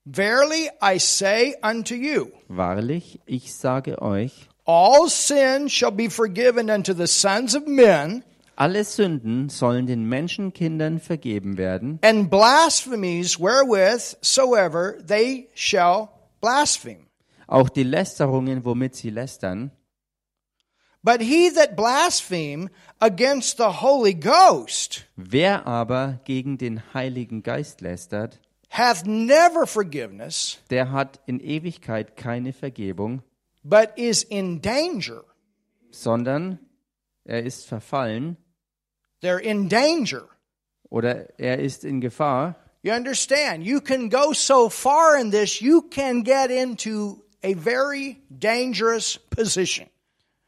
Verily 0.05 0.69
I 0.81 0.97
say 0.99 1.55
unto 1.61 1.93
you, 1.95 2.31
Wahrlich, 2.47 3.19
ich 3.25 3.53
sage 3.53 4.01
euch, 4.01 4.49
all 4.65 5.07
sin 5.09 5.69
shall 5.69 5.91
be 5.91 6.09
forgiven 6.09 6.69
unto 6.69 6.93
the 6.93 7.07
sons 7.07 7.55
of 7.55 7.67
men, 7.67 8.23
alle 8.55 8.83
Sünden 8.83 9.49
sollen 9.49 9.85
den 9.87 10.03
Menschenkindern 10.09 10.99
vergeben 10.99 11.57
werden 11.57 11.99
and 12.03 12.29
blasphemies 12.29 13.39
wherewith 13.39 14.17
soever 14.21 14.95
they 15.05 15.49
shall 15.53 16.09
blaspheme. 16.41 17.05
auch 17.47 17.69
die 17.69 17.83
Lästerungen, 17.83 18.65
womit 18.65 18.95
sie 18.95 19.11
lästern. 19.11 19.71
But 21.03 21.21
he 21.21 21.49
that 21.49 21.75
blaspheme 21.75 22.69
against 22.99 23.57
the 23.57 23.81
Holy 23.81 24.13
Ghost 24.13 25.05
Wer 25.15 25.65
aber 25.65 26.19
gegen 26.25 26.57
den 26.57 26.81
Heiligen 26.93 27.41
Geist 27.41 27.81
lästert, 27.81 28.39
hath 28.69 29.05
never 29.05 29.65
forgiveness, 29.65 30.59
der 30.69 30.91
hat 30.91 31.19
in 31.25 31.39
Ewigkeit 31.39 32.15
keine 32.15 32.53
Vergebung, 32.53 33.23
but 33.63 33.97
is 33.97 34.23
in 34.23 34.61
danger. 34.61 35.23
sondern 35.89 36.59
er 37.25 37.43
ist 37.43 37.65
verfallen 37.67 38.37
They're 39.23 39.39
in 39.41 39.69
danger. 39.69 40.27
oder 40.89 41.27
er 41.39 41.59
ist 41.59 41.83
in 41.83 41.99
Gefahr. 42.01 42.55
You 42.83 42.93
understand? 42.93 43.63
You 43.63 43.81
can 43.81 44.09
go 44.09 44.33
so 44.33 44.69
far 44.69 45.17
in 45.19 45.31
this, 45.31 45.61
you 45.61 45.81
can 45.83 46.23
get 46.23 46.49
into 46.51 47.23
a 47.43 47.53
very 47.55 48.21
dangerous 48.29 49.17
position. 49.29 49.87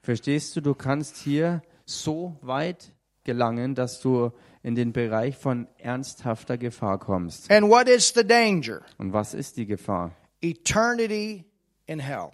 Verstehst 0.03 0.55
du, 0.55 0.61
du 0.61 0.73
kannst 0.75 1.15
hier 1.17 1.61
so 1.85 2.37
weit 2.41 2.93
gelangen, 3.23 3.73
dass 3.73 4.01
du 4.01 4.31
in 4.61 4.75
den 4.75 4.91
Bereich 4.91 5.37
von 5.37 5.67
ernsthafter 5.77 6.57
Gefahr 6.57 6.99
kommst. 6.99 7.49
And 7.49 7.69
what 7.69 7.87
is 7.87 8.13
the 8.13 8.23
danger? 8.27 8.81
Und 8.97 9.13
was 9.13 9.33
ist 9.33 9.55
die 9.57 9.65
Gefahr? 9.65 10.11
Eternity 10.41 11.45
in 11.87 11.99
hell 11.99 12.31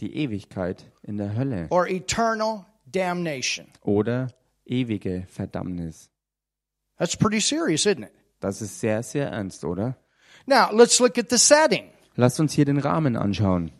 Die 0.00 0.14
Ewigkeit 0.16 0.84
in 1.02 1.16
der 1.16 1.34
Hölle 1.36 1.66
or 1.70 1.88
eternal 1.88 2.64
damnation. 2.86 3.66
oder 3.82 4.28
ewige 4.64 5.24
Verdammnis. 5.28 6.08
That's 6.98 7.16
pretty 7.16 7.40
serious, 7.40 7.84
isn't 7.84 8.04
it? 8.04 8.12
Das 8.40 8.62
ist 8.62 8.78
sehr, 8.80 9.02
sehr 9.02 9.28
ernst, 9.30 9.64
oder? 9.64 9.96
Now, 10.46 10.68
let's 10.72 11.00
look 11.00 11.18
at 11.18 11.30
the 11.30 11.36
setting. 11.38 11.90
Lasst 12.14 12.38
uns 12.38 12.52
hier 12.52 12.64
den 12.64 12.78
Rahmen 12.78 13.16
anschauen. 13.16 13.72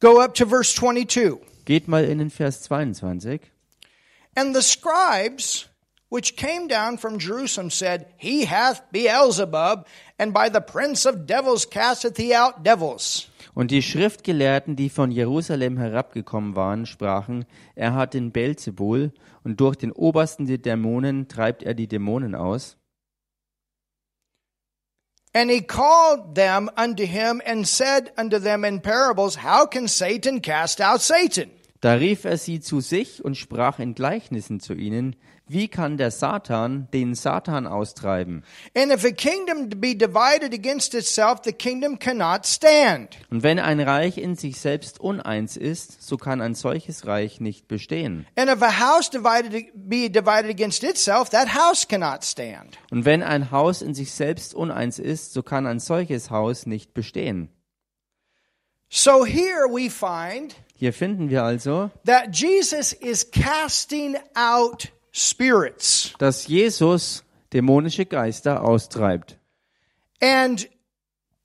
Go 0.00 0.18
up 0.22 0.34
to 0.36 0.46
verse 0.46 0.74
22. 0.74 1.38
Geht 1.66 1.86
mal 1.86 2.04
in 2.06 2.18
den 2.18 2.30
Vers 2.30 2.62
22. 2.62 3.42
And 4.34 4.54
the 4.54 4.62
scribes 4.62 5.68
which 6.08 6.36
came 6.36 6.68
down 6.68 6.96
from 6.96 7.18
Jerusalem 7.18 7.70
said, 7.70 8.06
He 8.16 8.46
hath 8.46 8.80
Beelzebub, 8.92 9.86
and 10.18 10.32
by 10.32 10.48
the 10.48 10.62
prince 10.62 11.04
of 11.04 11.26
devils 11.26 11.66
casteth 11.66 12.16
he 12.16 12.34
out 12.34 12.64
devils. 12.64 13.28
Und 13.54 13.70
die 13.70 13.82
Schriftgelehrten, 13.82 14.74
die 14.74 14.88
von 14.88 15.10
Jerusalem 15.10 15.76
herabgekommen 15.76 16.56
waren, 16.56 16.86
sprachen, 16.86 17.44
er 17.74 17.94
hat 17.94 18.14
den 18.14 18.32
Belzebul 18.32 19.12
und 19.44 19.60
durch 19.60 19.76
den 19.76 19.92
obersten 19.92 20.46
der 20.46 20.58
Dämonen 20.58 21.28
treibt 21.28 21.62
er 21.62 21.74
die 21.74 21.88
Dämonen 21.88 22.34
aus. 22.34 22.78
And 25.32 25.50
he 25.50 25.60
called 25.60 26.34
them 26.34 26.68
unto 26.76 27.04
him 27.04 27.40
and 27.46 27.66
said 27.66 28.10
unto 28.16 28.38
them 28.38 28.64
in 28.64 28.80
parables, 28.80 29.36
How 29.36 29.66
can 29.66 29.86
Satan 29.86 30.40
cast 30.40 30.80
out 30.80 31.00
Satan? 31.00 31.50
Da 31.80 31.94
rief 31.94 32.24
er 32.24 32.36
sie 32.36 32.60
zu 32.60 32.80
sich 32.80 33.24
und 33.24 33.36
sprach 33.36 33.78
in 33.78 33.94
Gleichnissen 33.94 34.60
zu 34.60 34.74
ihnen, 34.74 35.16
Wie 35.52 35.66
kann 35.66 35.96
der 35.96 36.12
Satan 36.12 36.86
den 36.92 37.16
Satan 37.16 37.66
austreiben? 37.66 38.44
And 38.76 38.92
if 38.92 39.04
a 39.04 39.10
kingdom 39.10 39.68
be 39.68 39.96
divided 39.96 40.54
against 40.54 40.94
itself, 40.94 41.40
the 41.42 41.52
kingdom 41.52 41.98
cannot 41.98 42.46
stand. 42.46 43.16
Und 43.32 43.42
wenn 43.42 43.58
ein 43.58 43.80
Reich 43.80 44.16
in 44.16 44.36
sich 44.36 44.60
selbst 44.60 45.00
uneins 45.00 45.56
ist, 45.56 46.06
so 46.06 46.18
kann 46.18 46.40
ein 46.40 46.54
solches 46.54 47.04
Reich 47.08 47.40
nicht 47.40 47.66
bestehen. 47.66 48.28
And 48.36 48.48
if 48.48 48.62
a 48.62 48.78
house 48.78 49.10
divided 49.10 49.72
be 49.74 50.08
divided 50.08 50.50
against 50.50 50.84
itself, 50.84 51.30
that 51.30 51.52
house 51.52 51.88
cannot 51.88 52.24
stand. 52.24 52.78
Und 52.92 53.04
wenn 53.04 53.24
ein 53.24 53.50
Haus 53.50 53.82
in 53.82 53.92
sich 53.92 54.12
selbst 54.12 54.54
uneins 54.54 55.00
ist, 55.00 55.32
so 55.32 55.42
kann 55.42 55.66
ein 55.66 55.80
solches 55.80 56.30
Haus 56.30 56.64
nicht 56.64 56.94
bestehen. 56.94 57.48
So 58.88 59.24
here 59.24 59.66
we 59.68 59.90
find 59.90 60.54
Hier 60.76 60.92
finden 60.92 61.28
wir 61.28 61.42
also, 61.42 61.90
that 62.06 62.36
Jesus 62.36 62.92
is 62.92 63.28
casting 63.28 64.16
out 64.36 64.92
spirits. 65.12 66.14
dass 66.18 66.46
Jesus 66.46 67.24
dämonische 67.52 68.06
Geister 68.06 68.64
austreibt. 68.64 69.38
And 70.20 70.68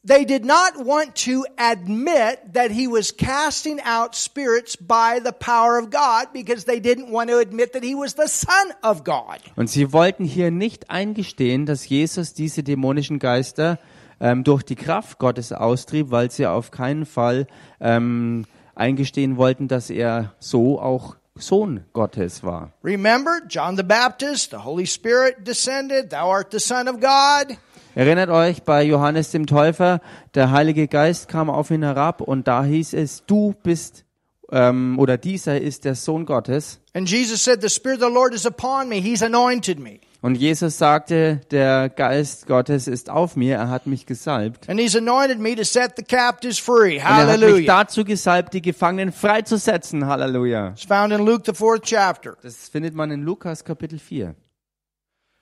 they 0.06 0.26
did 0.26 0.46
not 0.46 0.86
want 0.86 1.16
to 1.16 1.46
admit 1.58 2.54
that 2.54 2.72
he 2.72 2.88
was 2.88 3.12
casting 3.12 3.80
out 3.82 4.16
spirits 4.16 4.78
by 4.78 5.20
the 5.24 5.32
power 5.32 5.80
of 5.80 5.90
God 5.90 6.32
because 6.32 6.66
they 6.66 6.80
didn't 6.80 7.10
want 7.10 7.30
to 7.30 7.40
admit 7.40 7.74
that 7.74 7.84
he 7.84 7.96
was 7.96 8.14
the 8.14 8.28
Son 8.28 8.74
of 8.84 9.04
God. 9.04 9.40
Und 9.56 9.70
sie 9.70 9.92
wollten 9.92 10.26
hier 10.26 10.52
nicht 10.52 10.90
eingestehen, 10.90 11.66
dass 11.66 11.90
Jesus 11.90 12.34
diese 12.34 12.62
dämonischen 12.62 13.18
Geister 13.18 13.80
ähm, 14.20 14.44
durch 14.44 14.64
die 14.64 14.76
Kraft 14.76 15.18
Gottes 15.18 15.52
austrieb, 15.52 16.12
weil 16.12 16.30
sie 16.30 16.46
auf 16.46 16.72
keinen 16.72 17.06
Fall 17.06 17.48
ähm, 17.80 18.46
eingestehen 18.76 19.38
wollten, 19.38 19.68
dass 19.68 19.90
er 19.90 20.36
so 20.40 20.80
auch 20.80 21.16
Sohn 21.38 21.84
Gottes 21.92 22.44
war. 22.44 22.72
Remember, 22.82 23.42
John 23.48 23.76
the 23.76 23.84
Baptist, 23.84 24.52
the 24.52 24.64
Holy 24.64 24.86
Spirit 24.86 25.44
descended, 25.44 26.10
thou 26.10 26.30
art 26.30 26.52
the 26.52 26.60
Son 26.60 26.88
of 26.88 27.02
God. 27.02 27.58
Erinnert 27.94 28.30
euch 28.30 28.64
bei 28.64 28.84
Johannes 28.84 29.32
dem 29.32 29.46
Täufer, 29.46 30.00
der 30.34 30.52
Heilige 30.52 30.88
Geist 30.88 31.28
kam 31.28 31.50
auf 31.50 31.72
ihn 31.72 31.84
herab 31.84 32.22
und 32.22 32.48
da 32.48 32.64
hieß 32.64 32.94
es, 32.94 33.26
du 33.26 33.54
bist 33.64 34.06
ähm, 34.52 34.98
oder 34.98 35.18
dieser 35.18 35.60
ist 35.60 35.84
der 35.84 35.96
Sohn 35.96 36.26
Gottes. 36.26 36.80
And 36.94 37.10
Jesus 37.10 37.44
said, 37.44 37.62
The 37.62 37.70
Spirit 37.70 38.02
of 38.02 38.10
the 38.10 38.14
Lord 38.14 38.34
is 38.34 38.46
upon 38.46 38.88
me, 38.88 39.02
he's 39.02 39.22
anointed 39.22 39.80
me. 39.80 40.00
Und 40.26 40.40
Jesus 40.40 40.80
sagte, 40.80 41.40
der 41.52 41.88
Geist 41.88 42.48
Gottes 42.48 42.88
ist 42.88 43.12
auf 43.12 43.36
mir, 43.36 43.58
er 43.58 43.70
hat 43.70 43.86
mich 43.86 44.08
gesalbt. 44.08 44.68
And 44.68 44.80
he's 44.80 44.96
anointed 44.96 45.38
me 45.38 45.56
to 45.56 45.64
set 45.64 45.92
the 45.98 46.04
captives 46.04 46.58
free. 46.58 46.96
Und 46.96 47.04
er 47.04 47.04
hat 47.04 47.28
mich 47.28 47.44
Hallelujah. 47.44 47.84
dazu 47.84 48.04
gesalbt, 48.04 48.56
die 48.56 48.64
Gefangenen 48.64 49.12
freizusetzen. 49.12 50.08
Halleluja. 50.08 50.70
It's 50.70 50.84
found 50.84 51.14
in 51.14 51.24
Luke, 51.24 51.44
the 51.46 51.54
fourth 51.54 51.84
chapter. 51.84 52.38
Das 52.42 52.70
findet 52.70 52.96
man 52.96 53.12
in 53.12 53.22
Lukas 53.22 53.64
Kapitel 53.64 54.00
4. 54.00 54.34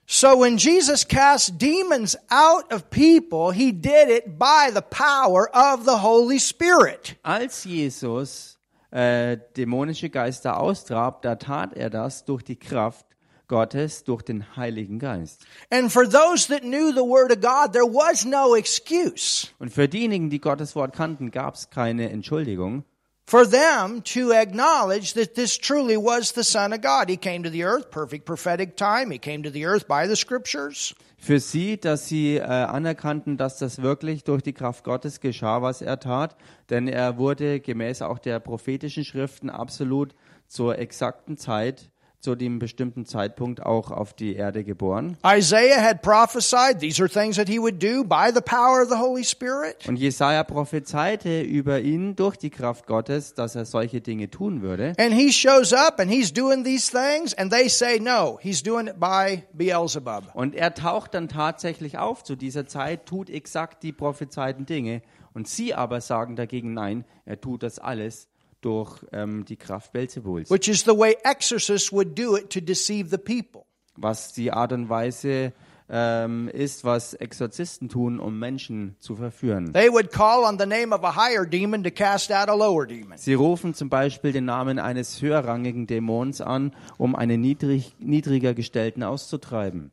So 0.04 0.38
when 0.38 0.58
Jesus 0.58 1.08
cast 1.08 1.58
demons 1.58 2.18
out 2.28 2.70
of 2.70 2.90
people, 2.90 3.54
he 3.54 3.72
did 3.72 4.10
it 4.10 4.38
by 4.38 4.70
the 4.70 4.82
power 4.82 5.48
of 5.54 5.86
the 5.86 6.02
Holy 6.02 6.38
Spirit. 6.38 7.16
Als 7.22 7.64
Jesus 7.64 8.58
äh, 8.90 9.38
dämonische 9.56 10.10
Geister 10.10 10.60
austrab, 10.60 11.22
da 11.22 11.36
tat 11.36 11.72
er 11.72 11.88
das 11.88 12.26
durch 12.26 12.42
die 12.42 12.56
Kraft 12.56 13.13
Gottes, 13.48 14.04
durch 14.04 14.22
den 14.22 14.56
Heiligen 14.56 14.98
Geist. 14.98 15.44
And 15.70 15.92
for 15.92 16.08
those 16.08 16.48
that 16.48 16.62
knew 16.62 16.92
the 16.92 17.00
Word 17.00 17.30
of 17.30 17.40
God, 17.40 17.72
there 17.72 17.84
was 17.84 18.24
no 18.24 18.54
excuse 18.54 19.48
Und 19.58 19.72
für 19.72 19.88
diejenigen, 19.88 20.30
die 20.30 20.40
Gottes 20.40 20.74
Wort 20.74 20.94
kannten, 20.94 21.30
gab 21.30 21.54
es 21.54 21.70
keine 21.70 22.10
Entschuldigung, 22.10 22.84
for 23.26 23.48
them 23.48 24.02
to 24.04 24.32
acknowledge 24.32 25.14
that 25.14 25.34
this 25.34 25.58
truly 25.58 25.96
was 25.96 26.32
the 26.34 26.42
Son 26.42 26.72
of 26.72 26.80
God. 26.80 27.08
He 27.08 27.16
came 27.16 27.42
to 27.42 27.50
the 27.50 27.64
earth, 27.64 27.90
perfect 27.90 28.24
prophetic 28.24 28.76
time. 28.76 29.10
He 29.10 29.18
came 29.18 29.42
to 29.42 29.50
the 29.50 29.64
earth 29.66 29.86
by 29.86 30.06
the 30.06 30.16
Scriptures. 30.16 30.94
für 31.24 31.40
sie, 31.40 31.80
dass 31.80 32.06
sie 32.06 32.36
äh, 32.36 32.42
anerkannten, 32.42 33.38
dass 33.38 33.58
das 33.58 33.80
wirklich 33.80 34.24
durch 34.24 34.42
die 34.42 34.52
Kraft 34.52 34.84
Gottes 34.84 35.20
geschah, 35.20 35.62
was 35.62 35.80
er 35.80 35.98
tat, 35.98 36.36
denn 36.68 36.86
er 36.86 37.16
wurde 37.16 37.60
gemäß 37.60 38.02
auch 38.02 38.18
der 38.18 38.40
prophetischen 38.40 39.04
Schriften 39.04 39.48
absolut 39.48 40.14
zur 40.46 40.78
exakten 40.78 41.38
Zeit, 41.38 41.90
zu 42.24 42.34
dem 42.34 42.58
bestimmten 42.58 43.04
Zeitpunkt 43.04 43.62
auch 43.64 43.90
auf 43.90 44.14
die 44.14 44.34
Erde 44.34 44.64
geboren. 44.64 45.18
Isaiah 45.24 45.82
had 45.82 46.00
prophesied 46.00 46.80
these 46.80 47.00
are 47.02 47.10
things 47.10 47.36
that 47.36 47.48
he 47.50 47.58
would 47.58 47.82
do 47.82 48.02
by 48.02 48.30
the 48.34 48.40
power 48.40 48.82
of 48.82 48.88
the 48.88 48.96
Holy 48.96 49.24
Spirit. 49.24 49.86
Und 49.86 49.96
Jesaja 49.96 50.42
prophezeite 50.42 51.42
über 51.42 51.80
ihn 51.80 52.16
durch 52.16 52.38
die 52.38 52.48
Kraft 52.48 52.86
Gottes, 52.86 53.34
dass 53.34 53.54
er 53.56 53.66
solche 53.66 54.00
Dinge 54.00 54.30
tun 54.30 54.62
würde. 54.62 54.94
And 54.98 55.12
he 55.12 55.30
shows 55.32 55.74
up 55.74 56.00
and 56.00 56.10
he's 56.10 56.32
doing 56.32 56.64
these 56.64 56.90
things, 56.90 57.34
and 57.34 57.52
they 57.52 57.68
say, 57.68 58.00
no, 58.00 58.38
he's 58.40 58.62
doing 58.62 58.86
it 58.86 58.98
by 58.98 59.42
Beelzebub. 59.52 60.34
Und 60.34 60.54
er 60.54 60.72
taucht 60.72 61.12
dann 61.12 61.28
tatsächlich 61.28 61.98
auf 61.98 62.24
zu 62.24 62.36
dieser 62.36 62.66
Zeit, 62.66 63.04
tut 63.04 63.28
exakt 63.28 63.82
die 63.82 63.92
prophezeiten 63.92 64.64
Dinge. 64.64 65.02
Und 65.34 65.46
sie 65.46 65.74
aber 65.74 66.00
sagen 66.00 66.36
dagegen, 66.36 66.72
nein, 66.72 67.04
er 67.26 67.38
tut 67.38 67.62
das 67.62 67.78
alles 67.78 68.28
durch 68.64 69.04
ähm, 69.12 69.44
die 69.44 69.56
Kraft 69.56 69.92
Belzebuls. 69.92 70.50
which 70.50 70.68
is 70.68 70.84
the 70.84 70.96
way 70.96 71.16
exorcists 71.24 71.92
would 71.92 72.18
do 72.18 72.36
it 72.36 72.50
to 72.50 72.60
deceive 72.60 73.10
the 73.10 73.18
people. 73.18 73.66
Was 73.96 74.32
die 74.32 74.50
Art 74.50 74.72
und 74.72 74.88
Weise 74.88 75.52
ähm, 75.88 76.48
ist, 76.48 76.84
was 76.84 77.14
Exorzisten 77.14 77.88
tun, 77.88 78.18
um 78.18 78.38
Menschen 78.38 78.96
zu 78.98 79.16
verführen. 79.16 79.72
They 79.72 79.90
would 79.90 80.10
call 80.10 80.44
on 80.44 80.58
the 80.58 80.66
name 80.66 80.94
of 80.94 81.04
a 81.04 81.14
higher 81.14 81.44
demon 81.46 81.84
to 81.84 81.90
cast 81.90 82.32
out 82.32 82.48
a 82.48 82.54
lower 82.54 82.86
demon. 82.86 83.18
Sie 83.18 83.34
rufen 83.34 83.74
zum 83.74 83.90
Beispiel 83.90 84.32
den 84.32 84.46
Namen 84.46 84.78
eines 84.78 85.20
höherrangigen 85.20 85.86
Dämons 85.86 86.40
an, 86.40 86.74
um 86.96 87.14
einen 87.14 87.40
niedrig, 87.40 87.94
niedriger 87.98 88.54
gestellten 88.54 89.02
auszutreiben. 89.02 89.90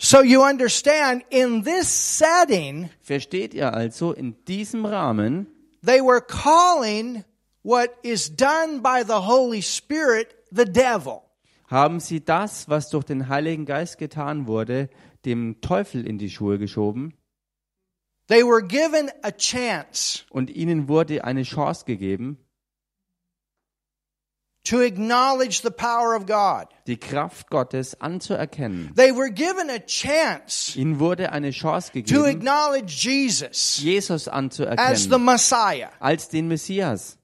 So 0.00 0.22
you 0.22 0.42
understand, 0.42 1.24
in 1.28 1.64
this 1.64 2.18
setting, 2.18 2.88
Versteht 3.02 3.52
ihr 3.52 3.74
also, 3.74 4.12
in 4.12 4.36
diesem 4.46 4.86
Rahmen 4.86 5.48
they 5.88 6.02
were 6.02 6.20
calling 6.20 7.24
what 7.62 7.96
is 8.02 8.28
done 8.28 8.80
by 8.80 9.02
the 9.02 9.22
Holy 9.22 9.62
Spirit 9.62 10.34
the 10.52 10.66
devil. 10.66 11.24
haben 11.66 12.00
sie 12.00 12.24
das, 12.24 12.68
was 12.68 12.90
durch 12.90 13.04
den 13.04 13.28
Heiligen 13.28 13.66
Geist 13.66 13.98
getan 13.98 14.46
wurde, 14.46 14.88
dem 15.24 15.60
Teufel 15.60 16.06
in 16.06 16.18
die 16.18 16.30
Schuhe 16.30 16.58
geschoben? 16.58 17.14
They 18.28 18.42
were 18.42 18.62
given 18.62 19.10
a 19.22 19.30
chance. 19.30 20.24
Und 20.30 20.50
ihnen 20.50 20.88
wurde 20.88 21.24
eine 21.24 21.42
Chance 21.44 21.86
gegeben, 21.86 22.38
to 24.68 24.80
acknowledge 24.80 25.62
the 25.62 25.70
power 25.70 26.14
of 26.14 26.26
God. 26.26 26.66
die 26.86 26.96
Kraft 26.96 27.48
Gottes 27.50 28.00
anzuerkennen. 28.00 28.92
They 28.96 29.12
were 29.12 29.30
given 29.30 29.70
a 29.70 29.78
chance 29.78 30.76
Ihnen 30.78 30.98
wurde 30.98 31.32
eine 31.32 31.50
Chance 31.50 31.88
to 31.92 31.92
gegeben, 32.02 32.24
acknowledge 32.26 32.92
Jesus 33.04 33.78
Jesus 33.82 34.10
as 34.10 34.24
the 34.24 34.30
anzuerkennen 34.32 35.24
Messiah. 35.24 35.88
als 36.00 36.28
den 36.28 36.48
Messias. 36.48 37.16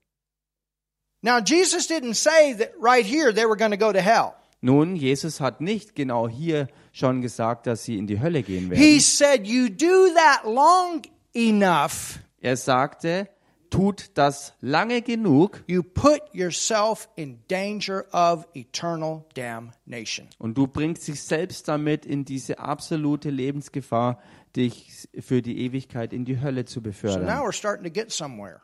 Now, 1.22 1.38
Jesus 1.40 1.86
didn't 1.86 2.14
say 2.16 2.52
that 2.54 2.72
right 2.78 3.04
here 3.06 3.32
they 3.32 3.46
were 3.46 3.56
going 3.56 3.70
to 3.70 3.78
go 3.78 3.92
to 3.92 4.00
hell. 4.00 4.34
Nun, 4.60 4.96
Jesus 4.96 5.40
hat 5.40 5.60
nicht 5.60 5.94
genau 5.94 6.28
hier 6.28 6.68
schon 6.92 7.20
gesagt, 7.22 7.66
dass 7.66 7.84
sie 7.84 7.98
in 7.98 8.06
die 8.06 8.20
Hölle 8.20 8.42
gehen 8.42 8.70
He 8.72 8.96
werden. 8.96 9.00
said, 9.00 9.46
You 9.46 9.68
do 9.68 10.08
that 10.14 10.44
long 10.46 11.02
enough, 11.34 12.18
Er 12.40 12.56
sagte, 12.56 13.28
tut 13.74 14.10
das 14.14 14.54
lange 14.60 15.02
genug 15.02 15.64
you 15.66 15.82
put 15.82 16.20
yourself 16.32 17.08
in 17.16 17.42
danger 17.48 18.04
of 18.12 18.46
eternal 18.54 19.24
damnation. 19.34 20.28
und 20.38 20.56
du 20.56 20.66
bringst 20.66 21.08
dich 21.08 21.22
selbst 21.22 21.66
damit 21.66 22.06
in 22.06 22.24
diese 22.24 22.58
absolute 22.60 23.30
Lebensgefahr, 23.30 24.20
dich 24.54 25.08
für 25.18 25.42
die 25.42 25.58
Ewigkeit 25.58 26.12
in 26.12 26.24
die 26.24 26.40
Hölle 26.40 26.64
zu 26.66 26.74
So 26.74 26.80
now 26.80 26.84
befördern. 26.84 27.26
we're 27.26 27.52
starting 27.52 27.84
to 27.84 27.90
get 27.90 28.12
somewhere. 28.12 28.60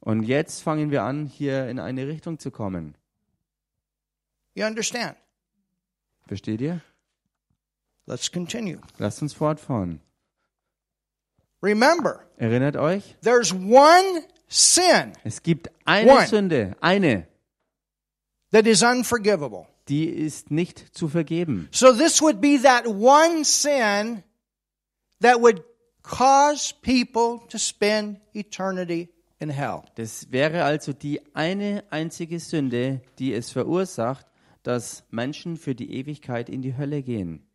Und 0.00 0.22
jetzt 0.22 0.62
fangen 0.62 0.90
wir 0.90 1.02
an, 1.02 1.26
hier 1.26 1.68
in 1.68 1.78
eine 1.78 2.06
Richtung 2.06 2.38
zu 2.38 2.50
kommen. 2.50 2.96
You 4.54 4.64
understand? 4.66 5.16
Versteht 6.26 6.60
ihr? 6.60 6.80
Let's 8.06 8.30
continue. 8.30 8.80
Lasst 8.98 9.22
uns 9.22 9.32
fortfahren. 9.32 10.00
Remember, 11.62 12.20
Erinnert 12.36 12.76
euch, 12.76 13.16
there's 13.22 13.52
one 13.52 14.24
sin 14.52 15.12
es 15.24 15.42
gibt 15.42 15.70
eine 15.84 16.12
One. 16.12 16.26
Sünde, 16.26 16.76
eine, 16.80 17.26
that 18.50 18.66
is 18.66 18.82
unforgivable. 18.82 19.66
die 19.88 20.04
ist 20.04 20.50
nicht 20.50 20.94
zu 20.94 21.08
vergeben. 21.08 21.68
So 21.72 21.92
this 21.92 22.20
would 22.20 22.40
be 22.40 22.60
that 22.62 22.86
one 22.86 23.44
sin 23.44 24.22
that 25.20 25.40
would 25.40 25.62
cause 26.02 26.74
people 26.82 27.40
to 27.48 27.58
spend 27.58 28.20
eternity 28.34 29.08
in 29.38 29.50
hell. 29.50 29.82
Das 29.96 30.30
wäre 30.30 30.64
also 30.64 30.92
die 30.92 31.20
eine 31.34 31.84
einzige 31.90 32.38
Sünde, 32.38 33.00
die 33.18 33.32
es 33.32 33.50
verursacht, 33.50 34.26
dass 34.62 35.04
Menschen 35.10 35.56
für 35.56 35.74
die 35.74 35.94
Ewigkeit 35.94 36.48
in 36.48 36.62
die 36.62 36.76
Hölle 36.76 37.02
gehen. 37.02 37.46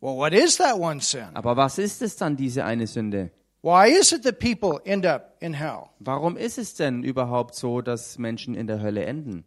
Well, 0.00 0.16
what 0.16 0.32
is 0.32 0.56
that 0.56 0.76
one 0.76 1.00
sin? 1.00 1.28
Aber 1.34 1.56
was 1.56 1.78
ist 1.78 2.02
es 2.02 2.16
dann, 2.16 2.36
diese 2.36 2.64
eine 2.64 2.88
Sünde? 2.88 3.30
Why 3.62 3.86
is 3.88 4.10
it 4.10 4.24
that 4.24 4.40
people 4.40 4.80
end 4.84 5.06
up 5.06 5.36
in 5.40 5.54
hell? 5.54 5.90
Warum 6.00 6.36
ist 6.36 6.58
es 6.58 6.74
denn 6.74 7.04
überhaupt 7.04 7.54
so, 7.54 7.80
dass 7.80 8.18
Menschen 8.18 8.56
in 8.56 8.66
der 8.66 8.82
Hölle 8.82 9.04
enden? 9.04 9.44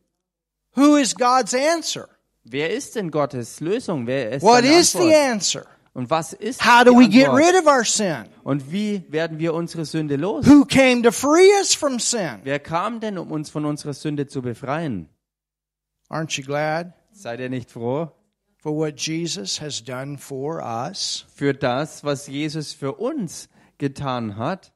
Who 0.75 0.95
is 0.95 1.15
God's 1.15 1.53
answer? 1.53 2.07
Wer 2.45 2.71
ist 2.71 2.95
denn 2.95 3.11
Gottes 3.11 3.59
Lösung? 3.59 4.07
Wer 4.07 4.31
ist 4.31 4.43
What 4.43 4.63
is 4.63 4.93
the 4.93 5.13
answer? 5.13 5.65
Und 5.93 6.09
was 6.09 6.33
ist 6.33 6.63
How 6.63 6.83
do 6.85 6.93
we 6.93 7.09
get 7.09 7.29
rid 7.29 7.55
of 7.55 7.67
our 7.67 7.83
sin? 7.83 8.25
Und 8.43 8.71
wie 8.71 9.03
werden 9.09 9.39
wir 9.39 9.53
unsere 9.53 9.83
Sünde 9.85 10.15
los? 10.15 10.45
Who 10.45 10.63
came 10.63 11.01
to 11.01 11.11
free 11.11 11.49
us 11.59 11.73
from 11.73 11.99
sin? 11.99 12.39
Wer 12.43 12.59
kam 12.59 12.99
denn, 13.01 13.17
um 13.17 13.31
uns 13.31 13.49
von 13.49 13.65
unserer 13.65 13.93
Sünde 13.93 14.27
zu 14.27 14.41
befreien? 14.41 15.09
Aren't 16.09 16.37
you 16.37 16.45
glad 16.45 16.93
Seid 17.11 17.39
ihr 17.39 17.49
nicht 17.49 17.71
froh 17.71 18.11
for 18.57 18.73
what 18.75 18.99
Jesus 18.99 19.59
has 19.59 19.83
done 19.83 20.17
for 20.17 20.61
us? 20.61 21.25
für 21.33 21.53
das, 21.53 22.03
was 22.03 22.27
Jesus 22.27 22.73
für 22.73 22.93
uns 22.93 23.49
getan 23.77 24.37
hat? 24.37 24.71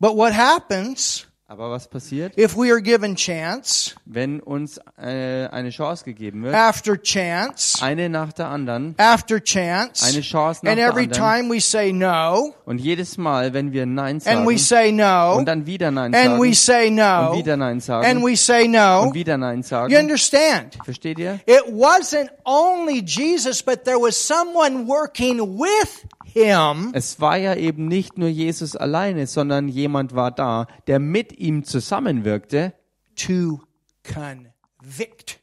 But 0.00 0.16
what 0.16 0.32
happens 0.32 1.26
Aber 1.46 1.70
was 1.70 1.88
passiert, 1.88 2.38
if 2.38 2.56
we 2.56 2.70
are 2.72 2.80
given 2.80 3.14
chance 3.16 3.94
wenn 4.06 4.40
uns 4.40 4.78
äh, 4.96 5.46
eine 5.48 5.68
Chance 5.68 6.02
gegeben 6.06 6.42
wird? 6.42 6.54
after 6.54 6.96
chance 7.00 7.82
Eine 7.84 8.08
nach 8.08 8.32
der 8.32 8.48
anderen. 8.48 8.94
after 8.96 9.38
chance? 9.44 10.02
Eine 10.06 10.22
Chance 10.22 10.64
nach 10.64 10.70
And 10.72 10.78
der 10.80 10.88
every 10.88 11.02
anderen. 11.04 11.42
time 11.42 11.54
we 11.54 11.60
say 11.60 11.92
no, 11.92 12.54
Und 12.64 12.78
jedes 12.78 13.18
Mal, 13.18 13.52
wenn 13.52 13.72
wir 13.72 13.84
Nein 13.84 14.22
and 14.24 14.46
we 14.48 14.56
sagen 14.56 14.58
say 14.58 14.92
no, 14.92 15.36
und 15.36 15.44
dann 15.46 15.66
wieder 15.66 15.90
Nein 15.90 16.14
and 16.14 16.40
we 16.40 16.54
sagen 16.54 16.54
say 16.54 16.88
und 16.88 16.94
no, 16.96 17.36
wieder 17.36 17.56
Nein 17.58 17.72
and 17.72 17.82
sagen 17.82 18.22
we 18.24 18.36
say 18.38 18.66
no, 18.66 19.02
und 19.02 19.14
wieder 19.14 19.36
Nein 19.36 19.58
you 19.58 19.62
sagen. 19.64 19.94
understand? 19.96 20.78
Versteht 20.82 21.18
ihr? 21.18 21.40
It 21.46 21.64
wasn't 21.70 22.30
only 22.46 23.02
Jesus, 23.04 23.62
but 23.62 23.84
there 23.84 23.98
was 24.00 24.16
someone 24.16 24.86
working 24.88 25.40
with 25.58 26.06
him 26.24 26.90
Es 26.94 27.20
war 27.20 27.36
ja 27.36 27.54
eben 27.54 27.86
nicht 27.86 28.18
nur 28.18 28.28
Jesus 28.28 28.74
alleine, 28.74 29.26
sondern 29.28 29.68
jemand 29.68 30.16
war 30.16 30.32
da, 30.32 30.66
der 30.88 30.98
mit 30.98 31.33
ihm 31.34 31.64
zusammenwirkte, 31.64 32.74
to 33.16 33.60
convict. 34.02 35.40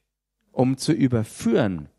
um 0.51 0.77
zu 0.77 0.93
überführen. 0.93 1.89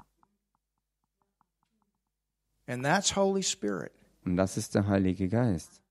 And 2.67 2.85
that's 2.85 3.17
Holy 3.17 3.43
Spirit. 3.43 3.93
Und 4.25 4.37
das 4.37 4.57
ist 4.57 4.75
der 4.75 4.87
Heilige 4.87 5.29
Geist. 5.29 5.82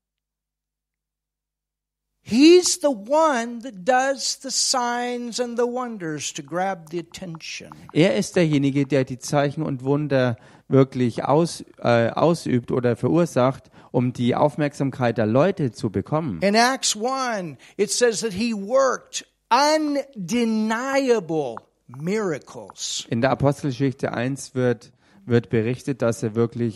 He's 2.24 2.80
the 2.82 2.90
one 2.90 3.62
that 3.64 3.84
does 3.84 4.38
the 4.42 4.52
signs 4.52 5.40
and 5.40 5.58
the 5.58 5.66
wonders 5.66 6.32
to 6.34 6.44
grab 6.44 6.90
the 6.92 7.00
attention. 7.00 7.70
Er 7.94 8.16
ist 8.16 8.36
derjenige, 8.36 8.86
der 8.86 9.04
die 9.04 9.20
Zeichen 9.20 9.64
und 9.64 9.84
Wunder 9.84 10.38
wirklich 10.68 11.26
aus, 11.26 11.66
äh, 11.80 12.10
ausübt 12.10 12.72
oder 12.72 12.96
verursacht, 12.96 13.70
um 13.92 14.14
die 14.14 14.36
Aufmerksamkeit 14.36 15.18
der 15.18 15.26
Leute 15.26 15.72
zu 15.72 15.90
bekommen. 15.90 16.42
In 16.42 16.56
Acts 16.56 16.96
1, 16.96 17.58
it 17.78 17.92
says 17.92 18.22
that 18.22 18.34
he 18.34 18.54
worked 18.54 19.26
undeniable 19.50 21.56
miracles. 21.88 23.06
In 23.10 23.22
der 23.22 23.32
Apostelgeschichte 23.32 24.14
1 24.14 24.56
wird, 24.56 24.94
wird 25.26 25.50
berichtet, 25.50 26.02
dass 26.02 26.24
er 26.24 26.36
wirklich 26.36 26.76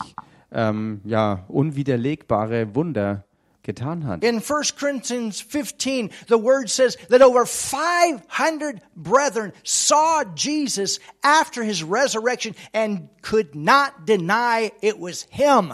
ähm, 0.52 1.00
ja, 1.06 1.46
unwiderlegbare 1.48 2.76
Wunder 2.76 3.24
getan 3.66 4.06
hat. 4.06 4.24
In 4.24 4.42
1 4.42 4.78
Corinthians 4.80 5.42
15, 5.42 6.10
the 6.28 6.38
word 6.38 6.70
says 6.70 6.98
that 7.10 7.22
over 7.22 7.46
500 7.46 8.82
brethren 8.96 9.52
saw 9.64 10.24
Jesus 10.36 11.00
after 11.22 11.64
his 11.64 11.84
resurrection 11.84 12.56
and 12.74 13.10
could 13.22 13.56
not 13.56 14.06
deny 14.06 14.72
it 14.82 15.00
was 15.00 15.28
him. 15.30 15.74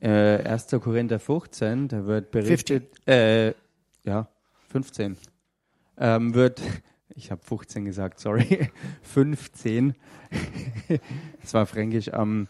Äh, 0.00 0.44
1. 0.44 0.80
Korinther 0.80 1.18
15, 1.20 1.88
da 1.88 2.06
wird 2.06 2.32
berichtet, 2.32 3.06
äh, 3.06 3.54
ja, 4.02 4.28
15, 4.70 5.16
ähm, 5.98 6.34
wird, 6.34 6.60
ich 7.14 7.30
habe 7.30 7.40
15 7.42 7.84
gesagt, 7.84 8.18
sorry, 8.18 8.70
15, 9.02 9.94
das 11.40 11.54
war 11.54 11.66
fränkisch, 11.66 12.10
ähm, 12.12 12.48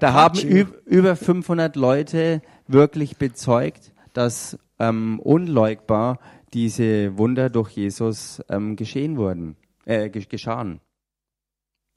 da 0.00 0.14
haben 0.14 0.38
über 0.86 1.14
500 1.14 1.76
Leute 1.76 2.40
wirklich 2.68 3.16
bezeugt, 3.16 3.92
dass 4.12 4.58
ähm, 4.78 5.20
unleugbar 5.20 6.18
diese 6.54 7.16
Wunder 7.18 7.50
durch 7.50 7.70
Jesus 7.72 8.42
ähm, 8.48 8.76
geschehen 8.76 9.16
wurden, 9.16 9.56
äh, 9.84 10.08
ge- 10.08 10.24
geschahen. 10.24 10.80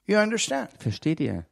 You 0.06 0.18
understand? 0.18 0.70
Versteht 0.78 1.20
ihr? 1.20 1.46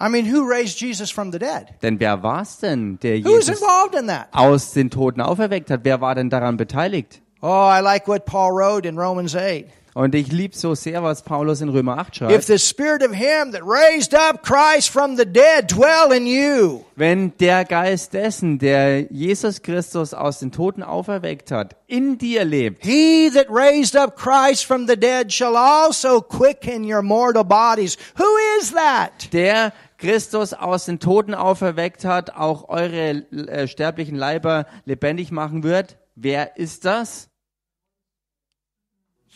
I 0.00 0.10
mean, 0.10 0.26
who 0.30 0.42
raised 0.46 0.78
Jesus 0.80 1.10
from 1.10 1.32
the 1.32 1.38
dead? 1.38 1.68
Denn 1.82 1.98
wer 2.00 2.22
war 2.22 2.42
es 2.42 2.58
denn, 2.58 2.98
der 3.00 3.16
Who's 3.24 3.46
Jesus 3.48 3.60
involved 3.62 3.94
in 3.98 4.08
that? 4.08 4.28
aus 4.32 4.72
den 4.72 4.90
Toten 4.90 5.22
auferweckt 5.22 5.70
hat? 5.70 5.80
Wer 5.84 6.00
war 6.02 6.14
denn 6.14 6.28
daran 6.28 6.58
beteiligt? 6.58 7.22
Oh, 7.40 7.70
I 7.72 7.80
like 7.82 8.06
what 8.06 8.26
Paul 8.26 8.50
wrote 8.52 8.86
in 8.86 8.98
Romans 8.98 9.34
8. 9.34 9.64
Und 9.96 10.14
ich 10.14 10.30
liebe 10.30 10.54
so 10.54 10.74
sehr, 10.74 11.02
was 11.02 11.22
Paulus 11.22 11.62
in 11.62 11.70
Römer 11.70 11.96
8 11.96 12.08
If 12.08 12.16
schreibt. 12.18 12.46
the 12.48 12.58
spirit 12.58 13.02
of 13.02 13.14
him 13.14 13.50
that 13.52 13.62
raised 13.64 14.14
up 14.14 14.42
Christ 14.42 14.90
from 14.90 15.16
the 15.16 15.24
dead 15.24 15.70
dwell 15.70 16.12
in 16.14 16.26
you, 16.26 16.84
Wenn 16.96 17.32
der 17.38 17.64
Geist 17.64 18.12
dessen, 18.12 18.58
der 18.58 19.10
Jesus 19.10 19.62
Christus 19.62 20.12
aus 20.12 20.40
den 20.40 20.52
Toten 20.52 20.82
auferweckt 20.82 21.50
hat, 21.50 21.76
in 21.86 22.18
dir 22.18 22.44
lebt, 22.44 22.84
he 22.84 23.30
that 23.32 23.46
raised 23.48 23.96
up 23.96 24.16
Christ 24.18 24.66
from 24.66 24.86
the 24.86 24.98
dead 24.98 25.32
shall 25.32 25.56
also 25.56 26.20
quicken 26.20 26.84
your 26.84 27.00
mortal 27.00 27.42
bodies. 27.42 27.96
Who 28.18 28.60
is 28.60 28.72
that? 28.74 29.32
der 29.32 29.72
Christus 29.96 30.52
aus 30.52 30.84
den 30.84 31.00
Toten 31.00 31.32
auferweckt 31.32 32.04
hat, 32.04 32.36
auch 32.36 32.68
eure 32.68 33.24
äh, 33.32 33.66
sterblichen 33.66 34.16
Leiber 34.18 34.66
lebendig 34.84 35.30
machen 35.30 35.62
wird. 35.62 35.96
Wer 36.16 36.58
ist 36.58 36.84
das? 36.84 37.30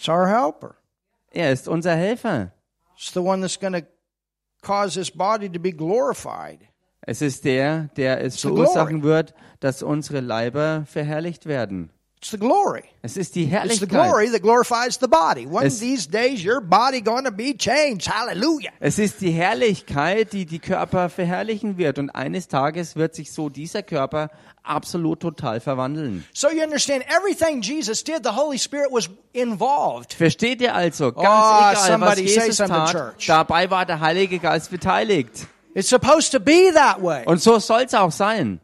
It's 0.00 0.08
our 0.08 0.26
helper. 0.26 0.76
Er 1.30 1.52
ist 1.52 1.68
unser 1.68 1.94
Helfer. 1.94 2.52
It's 2.96 3.12
the 3.12 3.20
one 3.20 3.42
that's 3.42 3.60
going 3.60 3.74
to 3.74 3.82
cause 4.62 4.94
this 4.94 5.10
body 5.10 5.50
to 5.50 5.60
be 5.60 5.72
glorified. 5.72 6.60
Es 7.02 7.20
ist 7.20 7.44
der, 7.44 7.90
der 7.96 8.24
es 8.24 8.40
verursachen 8.40 9.02
wird, 9.02 9.34
dass 9.60 9.82
unsere 9.82 10.20
Leiber 10.20 10.84
verherrlicht 10.86 11.44
werden. 11.44 11.90
It's 12.22 12.32
the 12.32 12.36
glory. 12.38 12.82
Es 13.00 13.16
ist 13.16 13.34
die 13.34 13.44
It's 13.44 13.50
the 13.50 13.56
Herrlichkeit. 13.56 13.88
glory 13.88 14.30
that 14.30 14.42
glorifies 14.42 14.98
the 15.00 15.08
body. 15.08 15.46
One 15.46 15.64
Es- 15.64 15.76
of 15.76 15.80
these 15.80 16.06
days, 16.06 16.44
your 16.44 16.60
body 16.60 17.00
going 17.00 17.24
to 17.24 17.30
be 17.32 17.56
changed. 17.56 18.08
Hallelujah. 18.08 18.70
Es 18.78 18.98
ist 18.98 19.22
die 19.22 19.30
Herrlichkeit, 19.30 20.34
die 20.34 20.44
die 20.44 20.58
Körper 20.58 21.08
verherrlichen 21.08 21.78
wird. 21.78 21.98
Und 21.98 22.10
eines 22.10 22.46
Tages 22.48 22.94
wird 22.94 23.14
sich 23.14 23.32
so 23.32 23.48
dieser 23.48 23.82
Körper 23.82 24.28
absolut 24.62 25.20
total 25.20 25.60
verwandeln. 25.60 26.26
So 26.34 26.50
you 26.50 26.62
understand, 26.62 27.04
everything 27.08 27.62
Jesus 27.62 28.04
did, 28.04 28.22
the 28.22 28.36
Holy 28.36 28.58
Spirit 28.58 28.90
was 28.92 29.08
involved. 29.32 30.12
Versteht 30.12 30.60
ihr 30.60 30.74
also? 30.74 31.12
Ganz 31.12 31.26
Oh, 31.26 31.86
egal, 31.88 32.00
was 32.02 32.20
Jesus 32.20 32.56
tat, 32.58 33.14
dabei 33.26 33.70
war 33.70 33.86
der 33.86 34.00
Heilige 34.00 34.38
Geist 34.38 34.70
beteiligt. 34.70 35.46
It's 35.72 35.88
supposed 35.88 36.32
to 36.32 36.38
be 36.40 36.70
that 36.74 37.00
way. 37.02 37.22
Und 37.24 37.40
so 37.40 37.58
soll's 37.58 37.94
auch 37.94 38.12
sein. 38.12 38.60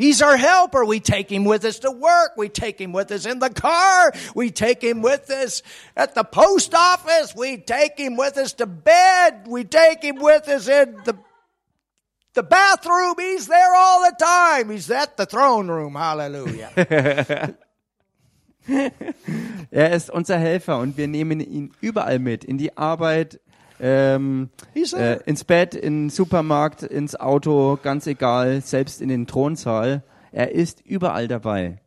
He's 0.00 0.22
our 0.22 0.38
helper. 0.38 0.82
We 0.82 0.98
take 0.98 1.30
him 1.30 1.44
with 1.44 1.62
us 1.66 1.80
to 1.80 1.90
work. 1.90 2.32
We 2.34 2.48
take 2.48 2.80
him 2.80 2.92
with 2.92 3.12
us 3.12 3.26
in 3.26 3.38
the 3.38 3.50
car. 3.50 4.12
We 4.34 4.50
take 4.50 4.82
him 4.82 5.02
with 5.02 5.28
us 5.30 5.62
at 5.94 6.14
the 6.14 6.24
post 6.24 6.74
office. 6.74 7.36
We 7.36 7.58
take 7.58 7.98
him 7.98 8.16
with 8.16 8.38
us 8.38 8.54
to 8.54 8.66
bed. 8.66 9.46
We 9.46 9.64
take 9.64 10.02
him 10.02 10.16
with 10.16 10.48
us 10.48 10.68
in 10.68 10.96
the 11.04 11.18
the 12.32 12.42
bathroom. 12.42 13.16
He's 13.18 13.46
there 13.46 13.74
all 13.74 14.00
the 14.04 14.16
time. 14.18 14.70
He's 14.70 14.90
at 14.90 15.18
the 15.18 15.26
throne 15.26 15.68
room. 15.68 15.94
Hallelujah. 15.96 17.54
Er 19.70 19.90
ist 19.92 20.10
unser 20.10 20.38
Helfer 20.38 20.78
und 20.78 20.96
wir 20.96 21.08
nehmen 21.08 21.40
ihn 21.40 21.72
überall 21.82 22.18
mit. 22.18 22.44
In 22.44 22.56
die 22.56 22.76
Arbeit, 22.76 23.40
ähm, 23.80 24.50
äh, 24.74 25.22
ins 25.24 25.44
Bett, 25.44 25.74
in 25.74 26.04
den 26.04 26.10
Supermarkt, 26.10 26.82
ins 26.82 27.18
Auto, 27.18 27.78
ganz 27.82 28.06
egal, 28.06 28.60
selbst 28.60 29.00
in 29.00 29.08
den 29.08 29.26
Thronsaal. 29.26 30.02
Er 30.32 30.52
ist 30.52 30.80
überall 30.84 31.26
dabei. 31.28 31.80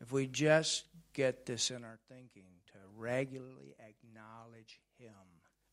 if 0.02 0.12
we 0.12 0.28
just 0.30 0.86
get 1.14 1.46
this 1.46 1.70
in 1.70 1.82
our 1.82 1.98
thinking 2.08 2.60
to 2.66 2.78
regularly 2.98 3.74
acknowledge 3.78 4.80
Him, 4.98 5.14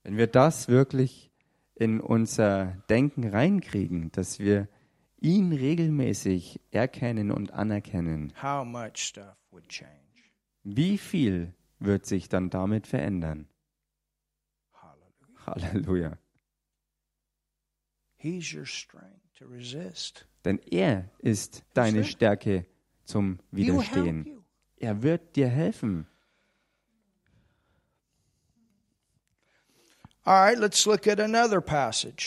wenn 0.04 0.16
wir 0.16 0.28
das 0.28 0.70
wirklich 0.70 1.32
in 1.76 2.00
unser 2.00 2.78
Denken 2.90 3.28
reinkriegen, 3.28 4.12
dass 4.14 4.40
wir 4.40 4.70
ihn 5.22 5.54
regelmäßig 5.54 6.60
erkennen 6.72 7.32
und 7.32 7.52
anerkennen, 7.54 8.34
how 8.42 8.66
much 8.66 8.98
stuff 8.98 9.38
would 9.52 9.68
change. 9.70 9.92
wie 10.64 10.98
viel 10.98 11.54
wird 11.80 12.06
sich 12.06 12.28
dann 12.28 12.50
damit 12.50 12.88
verändern? 12.88 13.48
Halleluja. 15.46 16.18
He's 18.18 18.54
your 18.54 18.66
strength 18.66 19.34
to 19.40 19.46
resist. 19.46 20.28
Denn 20.46 20.60
er 20.70 21.10
ist 21.20 21.64
deine 21.74 22.04
Stärke 22.04 22.66
zum 23.04 23.40
Widerstehen. 23.52 24.44
Er 24.78 25.02
wird 25.02 25.36
dir 25.36 25.48
helfen. 25.48 26.08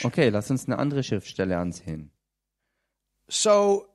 Okay, 0.04 0.28
lass 0.28 0.50
uns 0.50 0.66
eine 0.66 0.78
andere 0.78 1.02
Schriftstelle 1.04 1.59
ansehen. 1.59 2.11
So, 3.28 3.87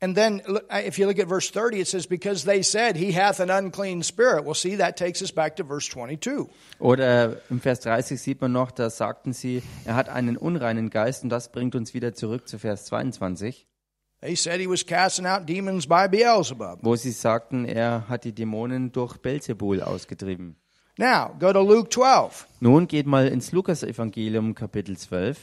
and 0.00 0.14
then 0.14 0.42
if 0.70 0.98
you 0.98 1.06
look 1.06 1.18
at 1.18 1.26
verse 1.26 1.50
30, 1.50 1.80
it 1.80 1.88
says, 1.88 2.06
Because 2.06 2.44
they 2.44 2.62
said, 2.62 2.96
He 2.96 3.12
hath 3.12 3.40
an 3.40 3.50
unclean 3.50 4.02
spirit. 4.02 4.44
Well, 4.44 4.54
see, 4.54 4.76
that 4.76 4.96
takes 4.96 5.22
us 5.22 5.32
back 5.32 5.56
to 5.56 5.64
verse 5.64 5.88
22. 5.88 6.46
Oder 6.78 7.40
im 7.50 7.60
Vers 7.60 7.80
30 7.80 8.20
sieht 8.20 8.40
man 8.40 8.52
noch, 8.52 8.70
da 8.70 8.90
sagten 8.90 9.32
sie, 9.32 9.62
er 9.84 9.96
hat 9.96 10.08
einen 10.08 10.36
unreinen 10.36 10.90
Geist 10.90 11.24
und 11.24 11.30
das 11.30 11.50
bringt 11.50 11.74
uns 11.74 11.94
wieder 11.94 12.14
zurück 12.14 12.46
zu 12.48 12.58
Vers 12.58 12.84
22, 12.86 13.66
They 14.20 14.34
said 14.34 14.60
he 14.60 14.68
was 14.68 14.84
casting 14.84 15.26
out 15.26 15.48
demons 15.48 15.86
by 15.86 16.08
Beelzebub. 16.08 16.78
wo 16.82 16.94
sie 16.96 17.12
sagten, 17.12 17.64
er 17.64 18.08
hat 18.08 18.24
die 18.24 18.32
Dämonen 18.32 18.90
durch 18.92 19.16
Belzebul 19.18 19.80
ausgetrieben. 19.80 20.56
Now, 20.96 21.34
go 21.38 21.52
to 21.52 21.62
Luke 21.62 21.88
12. 21.90 22.46
Nun 22.60 22.88
geht 22.88 23.06
mal 23.06 23.28
ins 23.28 23.52
Lukas-Evangelium, 23.52 24.54
Kapitel 24.56 24.96
12. 24.98 25.38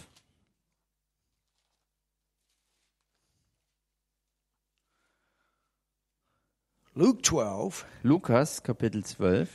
Luke 6.98 7.24
12. 7.24 7.86
Lukas, 8.04 8.64
Kapitel 8.64 9.04
12. 9.04 9.50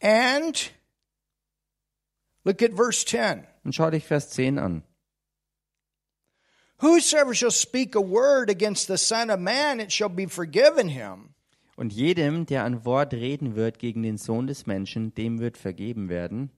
And 0.00 0.70
look 2.44 2.62
at 2.62 2.74
verse 2.74 3.04
10. 3.04 3.44
Und 3.64 3.74
schau 3.74 3.90
dich 3.90 4.04
Vers 4.04 4.30
10 4.30 4.58
an. 4.58 4.84
Whosoever 6.78 7.34
shall 7.34 7.50
speak 7.50 7.96
a 7.96 8.00
word 8.00 8.50
against 8.50 8.86
the 8.86 8.98
Son 8.98 9.30
of 9.30 9.40
Man, 9.40 9.80
it 9.80 9.90
shall 9.90 10.08
be 10.08 10.28
forgiven 10.28 10.88
him. 10.88 11.34
Und 11.76 11.92
jedem, 11.92 12.46
der 12.46 12.64
ein 12.64 12.84
Wort 12.84 13.12
reden 13.12 13.56
wird 13.56 13.80
gegen 13.80 14.04
den 14.04 14.16
Sohn 14.16 14.46
des 14.46 14.66
Menschen, 14.66 15.12
dem 15.14 15.40
wird 15.40 15.56
vergeben 15.56 16.08
werden. 16.08 16.50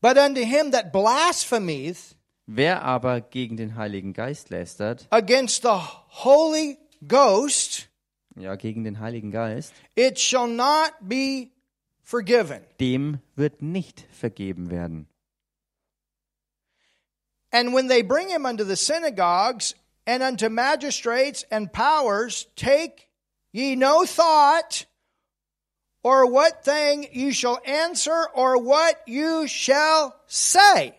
But 0.00 0.16
unto 0.16 0.40
him 0.40 0.70
that 0.72 0.90
blasphemeth 0.90 2.16
Wer 2.46 2.82
aber 2.82 3.20
gegen 3.20 3.58
den 3.58 3.76
Heiligen 3.76 4.14
Geist 4.14 4.48
lästert, 4.48 5.06
against 5.10 5.64
the 5.64 5.68
Holy 6.24 6.78
Ghost, 7.06 7.87
ja, 8.40 8.56
gegen 8.56 8.84
den 8.84 9.00
Heiligen 9.00 9.30
Geist, 9.30 9.72
it 9.94 10.18
shall 10.18 10.48
not 10.48 10.92
be 11.00 11.48
forgiven. 12.02 12.60
dem 12.80 13.18
wird 13.36 13.62
nicht 13.62 14.06
vergeben 14.12 14.70
werden. 14.70 15.08
And 17.50 17.72
when 17.72 17.88
they 17.88 18.02
bring 18.02 18.28
him 18.28 18.44
unto 18.44 18.64
the 18.64 18.76
synagogues 18.76 19.74
and 20.06 20.22
unto 20.22 20.48
magistrates 20.48 21.44
and 21.50 21.72
powers, 21.72 22.46
take 22.56 23.08
ye 23.52 23.74
no 23.74 24.04
thought 24.04 24.86
or 26.02 26.30
what 26.30 26.62
thing 26.64 27.06
you 27.12 27.32
shall 27.32 27.58
answer 27.66 28.28
or 28.34 28.58
what 28.58 28.96
you 29.06 29.46
shall 29.46 30.14
say. 30.26 30.94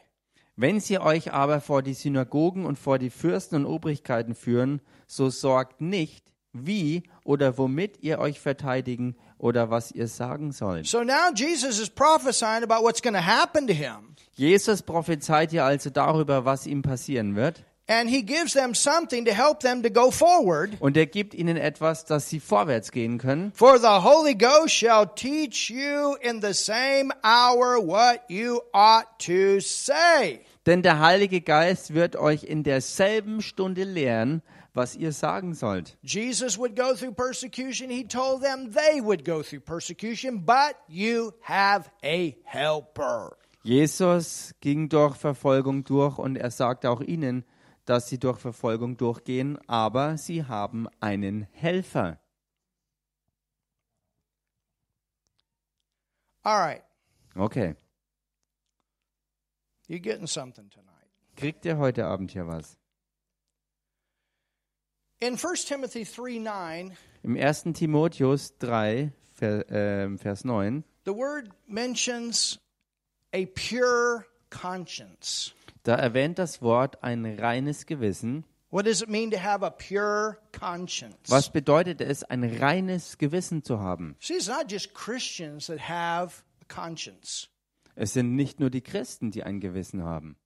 Wenn 0.55 0.79
sie 0.81 0.99
euch 0.99 1.31
aber 1.31 1.61
vor 1.61 1.81
die 1.81 1.93
Synagogen 1.93 2.65
und 2.65 2.77
vor 2.77 2.99
die 2.99 3.09
Fürsten 3.09 3.55
und 3.55 3.65
Obrigkeiten 3.65 4.35
führen, 4.35 4.81
so 5.07 5.29
sorgt 5.29 5.79
nicht, 5.79 6.33
wie 6.51 7.03
oder 7.29 7.59
womit 7.59 8.01
ihr 8.01 8.17
euch 8.17 8.39
verteidigen 8.39 9.15
oder 9.37 9.69
was 9.69 9.91
ihr 9.91 10.07
sagen 10.07 10.51
sollt. 10.51 10.87
So 10.87 11.03
now 11.03 11.31
Jesus 11.31 11.79
is 11.79 11.87
prophesying 11.87 12.63
about 12.63 12.83
what's 12.83 13.03
going 13.03 13.13
to 13.13 13.23
happen 13.23 13.67
to 13.67 13.73
him. 13.73 14.15
Jesus 14.35 14.81
prophezeit 14.81 15.53
ihr 15.53 15.63
also 15.63 15.91
darüber, 15.91 16.45
was 16.45 16.65
ihm 16.65 16.81
passieren 16.81 17.35
wird. 17.35 17.63
And 17.87 18.09
he 18.09 18.23
gives 18.23 18.53
them 18.53 18.73
something 18.73 19.25
to 19.25 19.31
help 19.31 19.59
them 19.59 19.83
to 19.83 19.91
go 19.91 20.09
forward. 20.09 20.71
Und 20.79 20.97
er 20.97 21.05
gibt 21.05 21.35
ihnen 21.35 21.57
etwas, 21.57 22.05
dass 22.05 22.29
sie 22.29 22.39
vorwärts 22.39 22.91
gehen 22.91 23.19
können. 23.19 23.51
For 23.53 23.77
the 23.77 24.03
Holy 24.03 24.33
Ghost 24.33 24.73
shall 24.73 25.07
teach 25.15 25.69
you 25.69 26.15
in 26.21 26.41
the 26.41 26.53
same 26.53 27.11
hour 27.23 27.77
what 27.77 28.21
you 28.27 28.59
ought 28.73 29.05
to 29.19 29.59
say. 29.59 30.39
Denn 30.65 30.81
der 30.81 30.99
Heilige 30.99 31.41
Geist 31.41 31.93
wird 31.93 32.15
euch 32.15 32.43
in 32.43 32.63
derselben 32.63 33.41
Stunde 33.41 33.83
lehren, 33.83 34.41
was 34.73 34.95
ihr 34.95 35.11
sagen 35.11 35.53
sollt. 35.53 35.97
Jesus 36.01 36.57
would 36.57 36.75
go 36.75 36.93
through 36.95 37.13
persecution. 37.13 37.89
He 37.89 38.05
told 38.05 38.41
them 38.41 38.71
they 38.71 39.01
would 39.01 39.25
go 39.25 39.41
through 39.43 39.61
persecution, 39.61 40.45
but 40.45 40.75
you 40.87 41.33
have 41.41 41.89
a 42.03 42.35
helper. 42.43 43.35
Jesus 43.63 44.53
ging 44.61 44.87
durch 44.89 45.15
Verfolgung 45.17 45.83
durch 45.83 46.17
und 46.17 46.37
er 46.37 46.49
sagte 46.51 46.89
auch 46.89 47.01
ihnen, 47.01 47.43
dass 47.85 48.07
sie 48.07 48.17
durch 48.19 48.39
Verfolgung 48.39 48.95
durchgehen, 48.97 49.57
aber 49.67 50.17
sie 50.17 50.45
haben 50.45 50.87
einen 51.01 51.47
Helfer. 51.51 52.19
All 56.43 56.57
right, 56.59 56.83
Okay. 57.35 57.75
you're 59.87 59.99
getting 59.99 60.25
something 60.27 60.69
tonight. 60.69 61.09
Kriegt 61.35 61.65
ihr 61.65 61.77
heute 61.77 62.05
Abend 62.05 62.31
hier 62.31 62.47
was? 62.47 62.78
In 65.21 65.37
1 65.37 65.65
Timothy 65.65 66.05
3 66.05 66.39
9, 66.39 66.97
Im 67.23 67.35
1. 67.35 67.63
Timotheus 67.73 68.57
3, 68.59 69.11
Ver, 69.33 69.69
äh, 69.69 70.17
Vers 70.17 70.45
9, 70.45 70.83
the 71.05 71.13
word 71.13 71.49
mentions 71.67 72.57
a 73.33 73.45
pure 73.47 74.25
conscience. 74.49 75.53
da 75.83 75.95
erwähnt 75.95 76.39
das 76.39 76.61
Wort 76.61 77.03
ein 77.03 77.25
reines 77.25 77.85
Gewissen. 77.85 78.45
What 78.71 78.85
does 78.85 79.01
it 79.01 79.09
mean 79.09 79.31
to 79.31 79.37
have 79.39 79.65
a 79.65 79.69
pure 79.71 80.37
conscience? 80.57 81.17
Was 81.29 81.51
bedeutet 81.51 81.99
es, 82.01 82.23
ein 82.23 82.43
reines 82.43 83.17
Gewissen 83.17 83.63
zu 83.63 83.79
haben? 83.79 84.15
See, 84.21 84.35
it's 84.35 84.47
not 84.47 84.71
just 84.71 84.93
Christians 84.93 85.67
that 85.67 85.89
have 85.89 86.43
a 86.61 86.73
conscience. 86.73 87.49
Es 87.95 88.13
sind 88.13 88.35
nicht 88.35 88.61
nur 88.61 88.69
die 88.69 88.81
Christen, 88.81 89.31
die 89.31 89.43
ein 89.43 89.59
Gewissen 89.59 90.03
haben. 90.03 90.37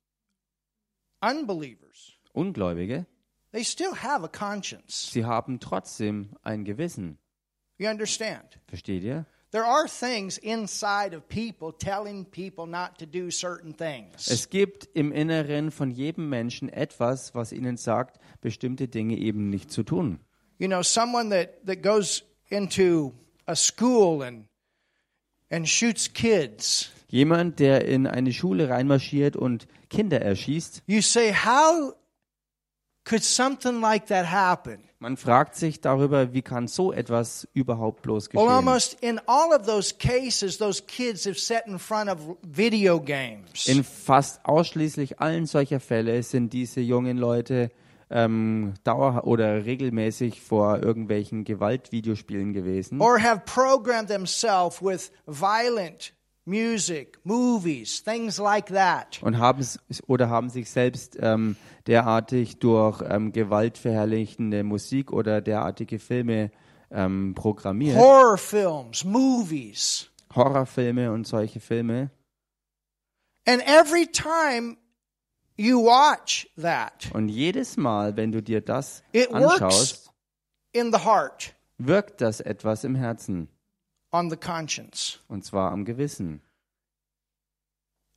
Unbelievers, 1.21 2.13
Ungläubige, 2.33 3.05
they 3.53 3.63
still 3.63 3.93
have 3.95 4.25
a 4.25 4.27
conscience. 4.27 5.09
sie 5.11 5.23
haben 5.23 5.59
trotzdem 5.61 6.29
ein 6.43 6.65
Gewissen. 6.65 7.17
You 7.77 7.87
understand? 7.89 8.59
Versteht 8.67 9.03
ihr? 9.03 9.25
There 9.51 9.65
are 9.65 9.87
things 9.87 10.39
inside 10.39 11.15
of 11.15 11.27
people 11.29 11.71
telling 11.71 12.25
people 12.25 12.65
not 12.65 12.97
to 12.97 13.05
do 13.05 13.29
certain 13.29 13.73
things. 13.75 14.27
Es 14.27 14.49
gibt 14.49 14.89
im 14.95 15.11
Inneren 15.11 15.69
von 15.69 15.91
jedem 15.91 16.27
Menschen 16.27 16.69
etwas, 16.69 17.35
was 17.35 17.51
ihnen 17.51 17.77
sagt, 17.77 18.19
bestimmte 18.41 18.87
Dinge 18.87 19.15
eben 19.15 19.49
nicht 19.51 19.71
zu 19.71 19.83
tun. 19.83 20.19
You 20.57 20.67
know, 20.67 20.81
someone 20.81 21.29
that, 21.29 21.65
that 21.67 21.83
goes 21.83 22.23
into 22.49 23.13
a 23.45 23.55
school 23.55 24.23
and 24.23 24.45
and 25.51 25.69
shoots 25.69 26.11
kids. 26.11 26.89
Jemand, 27.09 27.59
der 27.59 27.85
in 27.85 28.07
eine 28.07 28.33
Schule 28.33 28.69
reinmarschiert 28.69 29.35
und 29.35 29.67
Kinder 29.89 30.19
erschießt, 30.19 30.81
You 30.87 31.01
say, 31.01 31.31
how 31.31 31.93
could 33.05 33.23
something 33.23 33.81
like 33.81 34.07
that 34.07 34.31
happen? 34.31 34.79
man 34.99 35.17
fragt 35.17 35.55
sich 35.55 35.81
darüber, 35.81 36.31
wie 36.33 36.41
kann 36.41 36.67
so 36.69 36.93
etwas 36.93 37.45
überhaupt 37.53 38.03
bloß 38.03 38.27
Well, 38.33 38.45
geschehen? 38.45 38.49
almost 38.55 38.93
in 39.01 39.19
all 39.27 39.53
of 39.53 39.65
those 39.65 39.93
cases, 39.97 40.57
those 40.57 40.81
kids 40.81 41.25
have 41.25 41.37
sat 41.37 41.67
in 41.67 41.77
front 41.77 42.09
of 42.09 42.19
video 42.41 43.01
games. 43.01 43.67
In 43.67 43.83
fast 43.83 44.39
ausschließlich 44.45 45.19
allen 45.19 45.45
solcher 45.45 45.81
Fälle 45.81 46.23
sind 46.23 46.53
diese 46.53 46.79
jungen 46.79 47.17
Leute 47.17 47.69
ähm, 48.09 48.75
dauer 48.85 49.25
oder 49.25 49.65
regelmäßig 49.65 50.39
vor 50.41 50.81
irgendwelchen 50.81 51.43
Gewaltvideospielen 51.43 52.53
gewesen 52.53 53.01
or 53.01 53.21
have 53.21 53.41
programmed 53.45 54.07
themselves 54.07 54.81
with 54.81 55.11
violent 55.25 56.13
music, 56.45 57.19
movies, 57.25 58.01
things 58.03 58.37
like 58.37 58.67
that. 58.67 59.21
und 59.21 59.37
haben 59.37 59.65
oder 60.07 60.29
haben 60.29 60.49
sich 60.49 60.69
selbst 60.69 61.17
ähm, 61.21 61.55
derartig 61.88 62.60
durch 62.60 63.02
ähm, 63.08 63.32
gewaltverherrlichende 63.32 64.63
Musik 64.63 65.12
oder 65.12 65.41
derartige 65.41 66.00
Filme 66.00 66.52
ähm, 66.91 67.34
programmiert, 67.36 67.98
Horror 67.98 68.38
films, 68.38 69.04
movies. 69.04 70.10
Horrorfilme 70.36 71.12
und 71.12 71.28
solche 71.28 71.60
Filme. 71.60 72.10
And 73.46 73.62
every 73.67 74.08
time 74.08 74.78
you 75.58 75.84
watch 75.84 76.48
that, 76.60 77.10
Und 77.13 77.30
jedes 77.30 77.78
Mal, 77.78 78.15
wenn 78.17 78.32
du 78.32 78.41
dir 78.41 78.62
das 78.62 79.04
anschaust, 79.32 80.12
in 80.71 80.92
the 80.92 81.00
heart, 81.00 81.54
wirkt 81.77 82.21
das 82.21 82.40
etwas 82.40 82.84
im 82.84 82.96
Herzen 82.96 83.50
on 84.12 84.29
the 84.29 84.38
conscience. 84.38 85.19
und 85.27 85.44
zwar 85.46 85.71
am 85.71 85.86
Gewissen. 85.86 86.42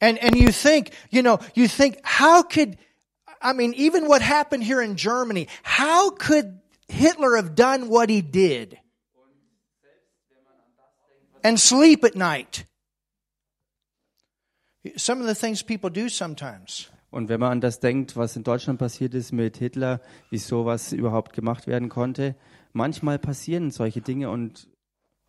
And 0.01 0.23
and 0.23 0.37
you 0.37 0.51
think, 0.51 0.91
you 1.11 1.23
know, 1.23 1.39
you 1.55 1.67
think, 1.67 1.97
how 2.05 2.43
could 2.43 2.77
I 3.41 3.53
mean, 3.53 3.75
even 3.75 4.07
what 4.07 4.23
happened 4.23 4.65
here 4.65 4.81
in 4.81 4.97
Germany, 4.97 5.49
how 5.63 6.11
could 6.11 6.61
Hitler 6.89 7.37
have 7.37 7.55
done 7.55 7.89
what 7.89 8.11
he 8.11 8.23
did? 8.23 8.79
And 11.43 11.61
sleep 11.61 12.05
at 12.05 12.17
night. 12.17 12.65
Some 14.97 15.21
of 15.21 15.27
the 15.27 15.35
things 15.35 15.63
people 15.63 15.91
do 15.91 16.09
sometimes. 16.09 16.91
Und 17.11 17.29
wenn 17.29 17.41
man 17.41 17.53
an 17.53 17.61
das 17.61 17.81
denkt, 17.81 18.17
was 18.17 18.37
in 18.37 18.43
Deutschland 18.43 18.79
passiert 18.79 19.15
ist 19.15 19.33
mit 19.33 19.57
Hitler, 19.57 20.01
wie 20.31 20.39
sowas 20.39 20.93
überhaupt 20.93 21.33
gemacht 21.33 21.67
werden 21.67 21.89
konnte, 21.89 22.35
manchmal 22.73 23.19
passieren 23.19 23.71
solche 23.71 24.01
Dinge 24.01 24.29
und 24.29 24.69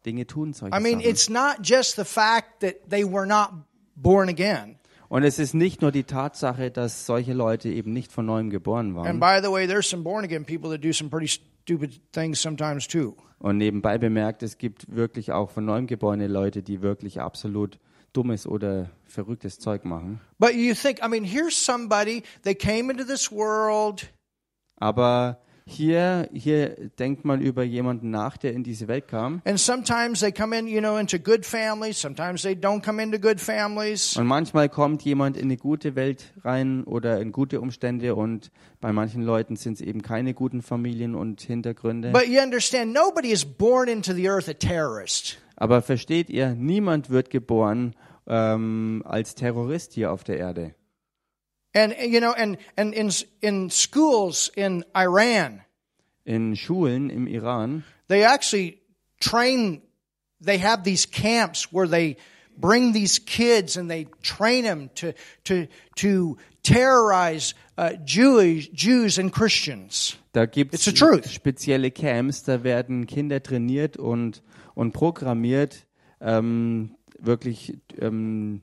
Dinge 0.05 0.25
tun 0.25 0.53
solche 0.53 0.75
I 0.75 0.79
mean, 0.81 0.99
Sachen. 0.99 1.09
it's 1.09 1.29
not 1.29 1.61
just 1.61 1.95
the 1.95 2.03
fact 2.03 2.61
that 2.61 2.89
they 2.89 3.03
were 3.03 3.25
not 3.25 3.51
born 3.95 4.27
again. 4.27 4.77
Und 5.09 5.23
es 5.23 5.39
ist 5.39 5.53
nicht 5.53 5.81
nur 5.81 5.91
die 5.91 6.03
Tatsache, 6.03 6.69
dass 6.71 7.05
solche 7.05 7.33
Leute 7.33 7.69
eben 7.69 7.93
nicht 7.93 8.11
von 8.11 8.25
neuem 8.25 8.49
geboren 8.49 8.95
And 8.97 9.19
waren. 9.19 9.19
by 9.19 9.39
the 9.41 9.51
way, 9.51 9.65
there's 9.67 9.89
some 9.89 10.03
born 10.03 10.23
again 10.25 10.43
people 10.45 10.69
that 10.69 10.83
do 10.83 10.91
some 10.91 11.09
pretty 11.09 11.27
stupid 11.27 11.99
things 12.11 12.41
sometimes 12.41 12.87
too. 12.87 13.15
Und 13.39 13.57
nebenbei 13.57 13.97
bemerkt, 13.97 14.43
es 14.43 14.57
gibt 14.57 14.93
wirklich 14.93 15.31
auch 15.31 15.51
von 15.51 15.63
neuem 15.65 15.87
geborene 15.87 16.27
Leute, 16.27 16.63
die 16.63 16.81
wirklich 16.81 17.21
absolut 17.21 17.79
dummes 18.13 18.47
oder 18.47 18.89
verrücktes 19.05 19.59
Zeug 19.59 19.85
machen. 19.85 20.19
But 20.39 20.53
you 20.55 20.73
think, 20.73 20.99
I 21.05 21.07
mean, 21.07 21.23
here's 21.23 21.55
somebody, 21.55 22.23
they 22.43 22.55
came 22.55 22.91
into 22.91 23.03
this 23.03 23.31
world, 23.31 24.11
Aber 24.79 25.39
hier, 25.69 26.29
hier 26.31 26.89
denkt 26.97 27.25
man 27.25 27.41
über 27.41 27.61
jemanden 27.63 28.09
nach, 28.09 28.37
der 28.37 28.53
in 28.53 28.63
diese 28.63 28.87
Welt 28.87 29.07
kam. 29.07 29.41
and 29.45 29.59
sometimes 29.59 30.21
they 30.21 30.31
come 30.31 30.57
in, 30.57 30.65
you 30.67 30.79
know, 30.79 30.97
into 30.97 31.19
good 31.19 31.45
families, 31.45 31.99
sometimes 31.99 32.41
they 32.41 32.53
don't 32.53 32.81
come 32.83 33.03
into 33.03 33.19
good 33.19 33.39
families. 33.41 34.15
Und 34.15 34.27
manchmal 34.27 34.69
kommt 34.69 35.01
jemand 35.03 35.35
in 35.35 35.43
eine 35.43 35.57
gute 35.57 35.95
Welt 35.95 36.31
rein 36.43 36.85
oder 36.85 37.19
in 37.19 37.31
gute 37.31 37.59
Umstände 37.59 38.15
und 38.15 38.49
bei 38.79 38.93
manchen 38.93 39.23
Leuten 39.23 39.57
sind 39.57 39.73
es 39.73 39.81
eben 39.81 40.01
keine 40.01 40.33
guten 40.33 40.61
Familien 40.61 41.15
und 41.15 41.41
Hintergründe. 41.41 42.11
But 42.11 42.27
you 42.27 42.41
understand, 42.41 42.93
nobody 42.93 43.31
is 43.31 43.43
born 43.43 43.89
into 43.89 44.13
the 44.13 44.29
earth 44.29 44.47
a 44.47 44.53
terrorist. 44.53 45.37
Aber 45.57 45.81
versteht 45.81 46.29
ihr, 46.29 46.55
niemand 46.55 47.09
wird 47.09 47.29
geboren 47.29 47.93
ähm, 48.27 49.03
als 49.05 49.35
Terrorist 49.35 49.93
hier 49.93 50.11
auf 50.11 50.23
der 50.23 50.37
Erde. 50.37 50.75
And, 51.77 51.95
you 51.99 52.19
know, 52.19 52.33
and, 52.33 52.57
and 52.75 52.93
in, 52.93 53.11
in 53.41 53.69
schools 53.69 54.49
in 54.55 54.83
Iran, 54.95 55.61
In 56.25 56.55
Schulen 56.55 57.09
im 57.11 57.27
Iran 57.27 57.83
they 58.07 58.23
actually 58.23 58.79
train, 59.19 59.81
they 60.41 60.57
have 60.57 60.83
these 60.83 61.05
camps 61.05 61.71
where 61.71 61.87
they 61.87 62.17
bring 62.57 62.93
these 62.93 63.19
kids 63.19 63.77
and 63.77 63.89
they 63.89 64.07
train 64.23 64.63
them 64.63 64.89
to, 64.95 65.13
to, 65.43 65.67
to 65.95 66.37
terrorize 66.63 67.53
uh, 67.77 67.93
Jewish, 68.03 68.69
Jews 68.69 69.19
and 69.19 69.31
Christians. 69.31 70.17
Da 70.33 70.45
gibt 70.45 70.73
the 70.79 70.91
truth. 70.91 71.29
spezielle 71.29 71.91
Camps, 71.91 72.43
da 72.43 72.63
werden 72.63 73.05
Kinder 73.05 73.41
trainiert 73.41 73.97
und, 73.97 74.41
und 74.73 74.93
programmiert, 74.93 75.85
ähm, 76.21 76.95
wirklich 77.19 77.77
ähm, 77.99 78.61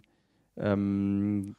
ähm, 0.56 1.54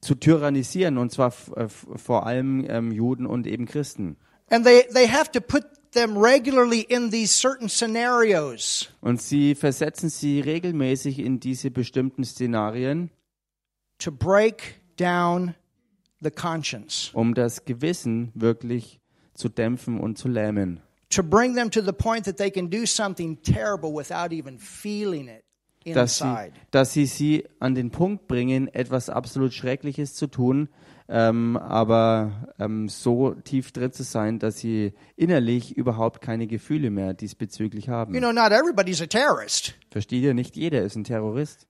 zu 0.00 0.14
tyrannisieren, 0.14 0.98
und 0.98 1.10
zwar 1.12 1.32
äh, 1.56 1.68
vor 1.68 2.26
allem 2.26 2.64
ähm, 2.68 2.92
Juden 2.92 3.26
und 3.26 3.46
eben 3.46 3.66
Christen. 3.66 4.16
And 4.50 4.64
they, 4.64 4.84
they 4.92 5.06
have 5.08 5.30
to 5.32 5.40
put 5.40 5.64
them 5.92 6.16
regularly 6.16 6.80
in 6.88 7.10
these 7.10 7.32
certain 7.38 7.68
scenarios 7.68 8.88
Und 9.00 9.20
sie 9.20 9.54
versetzen 9.54 10.08
sie 10.10 10.40
regelmäßig 10.40 11.18
in 11.18 11.40
diese 11.40 11.70
bestimmten 11.70 12.24
Szenarien, 12.24 13.10
to 13.98 14.12
break 14.12 14.80
down 14.96 15.54
the 16.20 16.30
conscience, 16.30 17.10
um 17.12 17.34
das 17.34 17.64
Gewissen 17.64 18.30
wirklich 18.34 19.00
zu 19.34 19.48
dämpfen 19.48 19.98
und 20.00 20.18
zu 20.18 20.28
lähmen. 20.28 20.80
to 21.10 21.22
bring 21.22 21.54
them 21.54 21.70
to 21.70 21.80
the 21.80 21.92
point 21.92 22.24
that 22.26 22.36
they 22.36 22.50
can 22.50 22.68
do 22.68 22.84
something 22.86 23.36
terrible 23.42 23.92
without 23.92 24.30
even 24.32 24.58
feeling 24.58 25.26
it 25.28 25.42
dass 25.94 26.18
sie, 26.18 26.52
dass 26.70 26.92
sie 26.92 27.06
sie 27.06 27.44
an 27.60 27.74
den 27.74 27.90
Punkt 27.90 28.28
bringen, 28.28 28.68
etwas 28.68 29.10
absolut 29.10 29.52
Schreckliches 29.54 30.14
zu 30.14 30.26
tun, 30.26 30.68
ähm, 31.08 31.56
aber 31.56 32.50
ähm, 32.58 32.88
so 32.88 33.34
tief 33.34 33.72
drin 33.72 33.92
zu 33.92 34.02
sein, 34.02 34.38
dass 34.38 34.58
sie 34.58 34.92
innerlich 35.16 35.76
überhaupt 35.76 36.20
keine 36.20 36.46
Gefühle 36.46 36.90
mehr 36.90 37.14
diesbezüglich 37.14 37.88
haben. 37.88 38.14
You 38.14 38.20
know, 38.20 38.32
not 38.32 38.52
everybody's 38.52 39.00
a 39.00 39.06
terrorist, 39.06 39.74
Versteht 39.90 40.22
ihr, 40.22 40.34
nicht 40.34 40.56
jeder 40.56 40.82
ist 40.82 40.96
ein 40.96 41.04
Terrorist 41.04 41.66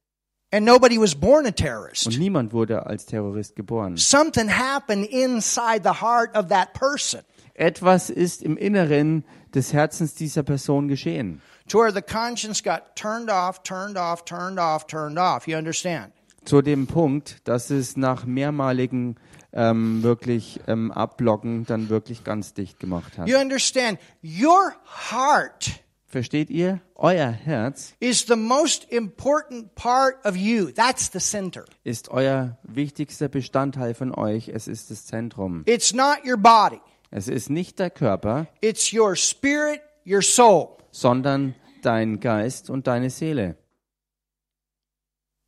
and 0.50 0.64
nobody 0.64 0.98
was 0.98 1.14
born 1.14 1.46
a 1.46 1.50
terrorist. 1.50 2.06
und 2.06 2.18
niemand 2.18 2.52
wurde 2.52 2.86
als 2.86 3.06
Terrorist 3.06 3.54
geboren. 3.54 3.96
Something 3.96 4.48
happened 4.48 5.06
inside 5.08 5.82
the 5.84 6.00
heart 6.00 6.36
of 6.36 6.48
that 6.48 6.72
person 6.72 7.20
Etwas 7.58 8.08
ist 8.10 8.42
im 8.42 8.56
Inneren 8.56 9.24
des 9.54 9.72
Herzens 9.72 10.14
dieser 10.14 10.42
Person 10.42 10.88
geschehen, 10.88 11.40
to 11.68 11.78
where 11.78 11.92
the 11.92 12.02
conscience 12.02 12.62
got 12.62 12.94
turned 12.94 13.30
off, 13.30 13.62
turned 13.62 13.98
off, 13.98 14.24
turned 14.24 14.58
off, 14.58 14.86
turned 14.86 15.18
off. 15.18 15.46
You 15.46 15.56
understand? 15.58 16.12
zu 16.44 16.62
dem 16.62 16.86
Punkt, 16.86 17.36
dass 17.44 17.70
es 17.70 17.96
nach 17.96 18.24
mehrmaligen 18.24 19.16
ähm, 19.52 20.02
wirklich 20.02 20.60
ähm, 20.66 20.90
Abblocken 20.90 21.66
dann 21.66 21.88
wirklich 21.90 22.24
ganz 22.24 22.54
dicht 22.54 22.80
gemacht 22.80 23.18
hat. 23.18 23.28
You 23.28 23.38
understand? 23.38 23.98
Your 24.22 24.72
heart 25.10 25.80
Versteht 26.10 26.48
ihr? 26.48 26.80
Euer 26.94 27.28
Herz 27.28 27.92
is 28.00 28.24
the 28.26 28.34
most 28.34 28.90
important 28.90 29.74
part 29.74 30.24
of 30.24 30.36
you. 30.36 30.70
That's 30.70 31.10
the 31.12 31.18
center. 31.18 31.66
ist 31.84 32.08
euer 32.08 32.56
wichtigster 32.62 33.28
Bestandteil 33.28 33.92
von 33.92 34.14
euch. 34.14 34.48
Es 34.48 34.68
ist 34.68 34.90
das 34.90 35.04
Zentrum. 35.04 35.64
It's 35.66 35.92
not 35.92 36.24
your 36.26 36.38
body. 36.38 36.80
Es 37.10 37.28
ist 37.28 37.48
nicht 37.50 37.78
der 37.78 37.90
Körper, 37.90 38.46
It's 38.60 38.92
your 38.92 39.16
spirit, 39.16 39.80
your 40.06 40.22
soul. 40.22 40.76
sondern 40.90 41.54
dein 41.82 42.20
Geist 42.20 42.70
und 42.70 42.86
deine 42.86 43.10
Seele. 43.10 43.56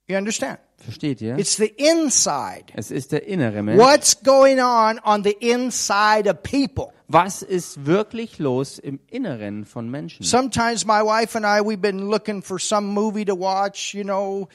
You 0.08 0.16
understand? 0.16 0.58
Versteht 0.78 1.20
ihr? 1.20 1.38
It's 1.38 1.56
the 1.56 1.66
inside. 1.76 2.64
Es 2.74 2.90
ist 2.90 3.12
der 3.12 3.26
innere 3.26 3.62
Mensch. 3.62 3.80
What's 3.80 4.22
going 4.22 4.58
on 4.58 4.98
on 5.00 5.22
the 5.22 5.36
inside 5.40 6.28
of 6.28 6.42
people? 6.42 6.92
Was 7.06 7.42
ist 7.42 7.84
wirklich 7.86 8.38
los 8.38 8.78
im 8.78 8.98
Inneren 9.08 9.64
von 9.66 9.88
Menschen? 9.90 10.24
Sometimes 10.24 10.86
my 10.86 11.02
wife 11.02 11.36
and 11.36 11.44
I, 11.44 11.60
we've 11.64 11.80
been 11.82 12.08
looking 12.08 12.42
for 12.42 12.58
some 12.58 12.88
movie 12.92 13.24
to 13.24 13.34
watch, 13.36 13.94
you 13.94 14.04
know, 14.04 14.48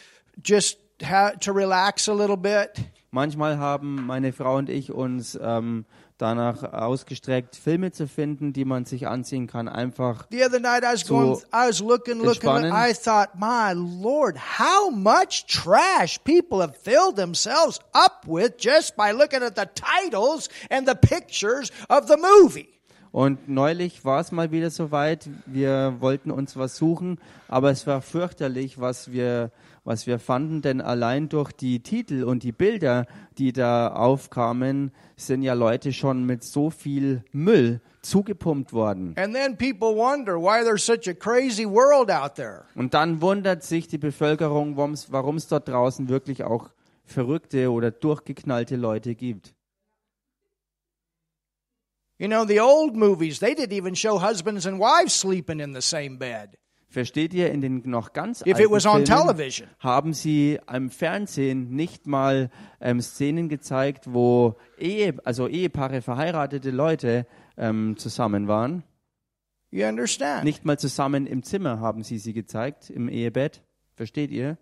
just 0.43 0.80
to 0.99 1.53
relax 1.53 2.10
a 2.10 2.14
little 2.14 2.38
bit. 2.38 2.72
Manchmal 3.12 3.58
haben 3.58 4.06
meine 4.08 4.34
Frau 4.34 4.58
und 4.58 4.70
ich 4.70 4.91
uns 4.91 5.38
ähm, 5.41 5.86
danach 6.18 6.63
ausgestreckt, 6.74 7.55
Filme 7.55 7.91
zu 7.91 8.07
finden, 8.07 8.53
die 8.53 8.66
man 8.66 8.86
sich 8.86 9.07
anziehen 9.07 9.47
kann, 9.47 9.68
einfach 9.68 10.28
The 10.32 10.45
other 10.45 10.59
night 10.59 10.84
I 10.84 10.93
was 10.93 11.05
going, 11.07 11.38
I 11.53 11.68
was 11.68 11.80
looking, 11.80 12.22
looking, 12.22 12.49
entspannen. 12.49 12.72
I 12.72 12.93
thought, 12.93 13.36
my 13.36 13.74
Lord, 13.74 14.38
how 14.38 14.89
much 14.91 15.45
trash 15.47 16.20
people 16.24 16.61
have 16.61 16.76
filled 16.76 17.16
themselves 17.16 17.80
up 17.93 18.26
with 18.28 18.57
just 18.57 18.95
by 18.95 19.11
looking 19.11 19.43
at 19.43 19.55
the 19.55 19.68
titles 19.76 20.49
and 20.70 20.88
the 20.88 20.95
pictures 20.95 21.72
of 21.89 22.07
the 22.07 22.18
movie. 22.18 22.70
Und 23.11 23.47
neulich 23.47 24.03
war 24.03 24.20
es 24.20 24.34
mal 24.34 24.51
wieder 24.51 24.70
soweit. 24.70 25.30
Wir 25.45 25.95
wollten 25.99 26.32
uns 26.32 26.57
was 26.57 26.76
suchen, 26.76 27.18
aber 27.47 27.72
es 27.72 27.88
war 27.88 28.01
fürchterlich, 28.01 28.82
was 28.82 29.09
wir, 29.09 29.51
was 29.86 30.08
wir 30.08 30.20
fanden, 30.20 30.62
denn 30.62 30.82
allein 30.82 31.30
durch 31.30 31.52
die 31.52 31.82
Titel 31.82 32.24
und 32.24 32.44
die 32.44 32.52
Bilder, 32.52 33.06
die 33.38 33.54
da 33.54 33.90
aufkamen, 33.90 34.92
sind 35.16 35.44
ja 35.44 35.54
Leute 35.54 35.94
schon 35.94 36.26
mit 36.26 36.44
so 36.44 36.72
viel 36.72 37.24
Müll 37.32 37.82
zugepumpt 38.02 38.74
worden. 38.74 39.14
And 39.18 39.34
then 39.34 39.56
people 39.56 39.96
wonder 39.96 40.36
why 40.38 40.64
there's 40.64 40.84
such 40.86 41.08
a 41.08 41.14
crazy 41.14 41.66
world 41.66 42.10
out 42.12 42.36
there. 42.36 42.66
Und 42.76 42.94
dann 42.96 43.22
wundert 43.22 43.64
sich 43.64 43.88
die 43.88 44.00
Bevölkerung, 44.00 44.76
warum 44.76 45.36
es 45.36 45.48
dort 45.48 45.70
draußen 45.70 46.10
wirklich 46.10 46.44
auch 46.44 46.72
verrückte 47.04 47.72
oder 47.72 47.92
durchgeknallte 47.92 48.76
Leute 48.76 49.14
gibt. 49.14 49.54
You 52.18 52.28
know, 52.28 52.46
the 52.46 52.62
old 52.62 52.96
movies, 52.96 53.40
they 53.40 53.54
didn't 53.54 53.74
even 53.74 53.94
show 53.94 54.20
husbands 54.20 54.66
and 54.66 54.80
wives 54.80 55.14
sleeping 55.14 55.60
in 55.60 55.76
the 55.76 55.82
same 55.82 56.18
bed. 56.18 56.58
Versteht 56.96 57.34
ihr, 57.34 57.52
in 57.52 57.60
den 57.60 57.82
noch 57.84 58.14
ganz 58.14 58.39
If 58.48 58.56
alten 58.56 58.80
Filmen 58.80 59.70
haben 59.80 60.14
sie 60.14 60.62
im 60.74 60.89
Fernsehen 60.89 61.76
nicht 61.76 62.08
mal 62.08 62.50
ähm, 62.80 63.02
Szenen 63.02 63.50
gezeigt, 63.50 64.14
wo 64.14 64.56
Ehe, 64.78 65.18
also 65.26 65.50
Ehepaare, 65.50 66.02
verheiratete 66.02 66.72
Leute 66.72 67.28
ähm, 67.58 67.98
zusammen 67.98 68.48
waren. 68.48 68.86
You 69.72 69.86
understand? 69.88 70.46
Nicht 70.46 70.64
mal 70.64 70.80
zusammen 70.80 71.28
im 71.28 71.43
Zimmer 71.43 71.82
haben 71.82 72.02
sie 72.02 72.18
sie 72.18 72.32
gezeigt, 72.32 72.89
im 72.89 73.10
Ehebett. 73.10 73.62
Versteht 73.96 74.32
ihr? 74.32 74.58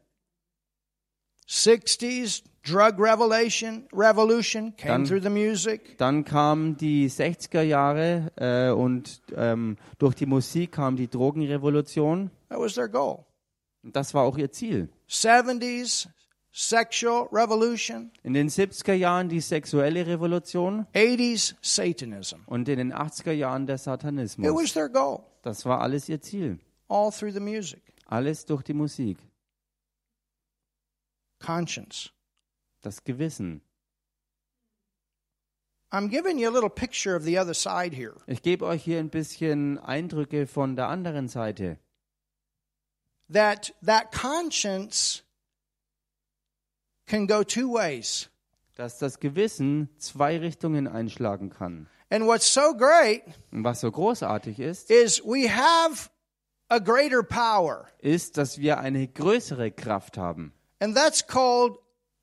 60s 1.48 2.46
drug 2.66 2.98
revelation 3.00 3.86
revolution 3.94 4.74
came 4.78 4.90
Dann- 4.94 5.06
through 5.06 5.22
the 5.24 5.30
music. 5.30 5.98
Dann 5.98 6.24
kamen 6.24 6.78
die 6.78 7.10
60er 7.10 7.62
Jahre 7.62 8.32
äh, 8.36 8.72
und 8.72 9.22
ähm, 9.36 9.78
durch 10.00 10.16
die 10.16 10.26
Musik 10.26 10.72
kam 10.74 10.96
die 10.96 11.08
Drogenrevolution. 11.10 12.32
That 12.50 12.60
was 12.60 12.76
their 12.76 12.88
goal. 12.90 13.26
Und 13.84 13.96
das 13.96 14.14
war 14.14 14.24
auch 14.24 14.38
ihr 14.38 14.52
Ziel. 14.52 14.90
70s 15.10 16.08
sexual 16.56 17.28
revolution, 17.34 18.12
In 18.22 18.34
den 18.34 18.48
70er 18.48 18.94
Jahren 18.94 19.28
die 19.28 19.42
sexuelle 19.42 20.06
Revolution 20.06 20.86
80s 20.94 21.56
Satanism. 21.62 22.38
und 22.46 22.70
in 22.70 22.78
den 22.78 22.94
80er 22.94 23.32
Jahren 23.34 23.66
der 23.66 23.76
It 23.76 23.82
Satanismus. 23.82 24.48
was 24.48 24.72
their 24.74 24.88
goal, 24.88 25.20
Das 25.42 25.66
war 25.66 25.82
alles 25.82 26.08
ihr 26.08 26.22
Ziel. 26.22 26.60
all 26.88 27.12
through 27.12 27.34
the 27.34 27.40
music. 27.40 27.82
Alles 28.06 28.46
durch 28.46 28.62
die 28.64 28.74
Musik. 28.74 29.18
Conscience. 31.40 32.12
Das 32.84 33.04
Gewissen. 33.04 33.62
I'm 35.92 36.10
giving 36.10 36.38
you 36.40 36.50
a 36.50 36.52
little 36.52 36.70
picture 36.70 37.16
of 37.16 37.24
the 37.24 37.38
other 37.40 37.54
side 37.54 37.94
here. 37.96 38.16
Ich 38.28 38.42
gebe 38.42 38.66
euch 38.66 38.84
hier 38.84 39.00
ein 39.00 39.10
bisschen 39.10 39.78
Eindrücke 39.80 40.48
von 40.48 40.76
der 40.76 40.88
anderen 40.90 41.28
Seite. 41.28 41.78
That 43.32 43.74
that 43.86 44.12
conscience 44.12 45.24
can 47.08 47.28
go 47.28 47.44
two 47.44 47.72
ways. 47.74 48.30
Dass 48.76 48.98
das 48.98 49.20
Gewissen 49.20 49.90
zwei 50.00 50.38
Richtungen 50.40 50.88
einschlagen 50.88 51.50
kann. 51.52 51.88
And 52.10 52.26
what's 52.26 52.52
so 52.54 52.74
great 52.76 53.24
Und 53.52 53.64
was 53.64 53.82
so 53.82 53.92
großartig 53.92 54.60
ist, 54.60 54.90
is 54.90 55.22
we 55.24 55.48
have 55.48 56.10
a 56.70 56.80
greater 56.80 57.24
power, 57.24 57.88
ist, 58.00 58.38
dass 58.38 58.58
wir 58.58 58.80
eine 58.80 59.08
größere 59.08 59.72
Kraft 59.72 60.18
haben. 60.18 60.54
and 60.80 60.96
that's 60.96 61.26
called 61.26 61.78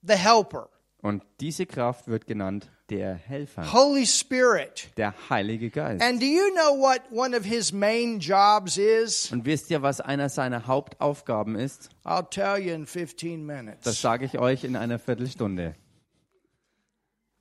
the 0.07 0.15
helper. 0.17 0.69
Und 1.03 1.23
diese 1.41 1.65
Kraft 1.65 2.09
wird 2.09 2.27
genannt 2.27 2.71
der 2.91 3.15
Helfer, 3.15 3.73
Holy 3.73 4.07
Spirit. 4.07 4.91
der 4.99 5.15
Heilige 5.31 5.71
Geist. 5.71 6.03
And 6.03 6.21
do 6.21 6.27
you 6.27 6.51
know 6.53 6.79
what 6.79 7.01
one 7.11 7.35
of 7.35 7.45
his 7.45 7.73
main 7.73 8.19
jobs 8.21 8.77
is? 8.77 9.33
Und 9.33 9.47
wisst 9.47 9.71
ihr, 9.71 9.81
was 9.81 10.01
einer 10.03 10.29
seiner 10.29 10.67
Hauptaufgaben 10.67 11.55
ist? 11.55 11.89
I'll 12.05 12.29
tell 12.29 12.59
you 12.63 12.75
in 12.75 12.87
15 12.87 13.47
Das 13.49 13.57
minutes. 13.57 14.01
sage 14.03 14.27
ich 14.27 14.39
euch 14.39 14.65
in 14.65 14.77
einer 14.77 14.99
Viertelstunde. 14.99 15.75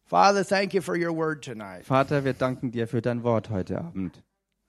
Father, 0.06 0.44
thank 0.46 0.74
you 0.74 0.82
for 0.82 0.96
your 0.96 1.16
word 1.16 1.44
tonight. 1.44 1.86
Vater, 1.86 2.24
wir 2.26 2.34
danken 2.34 2.72
dir 2.72 2.88
für 2.88 3.02
dein 3.02 3.24
Wort 3.24 3.50
heute 3.50 3.78
Abend. 3.78 4.24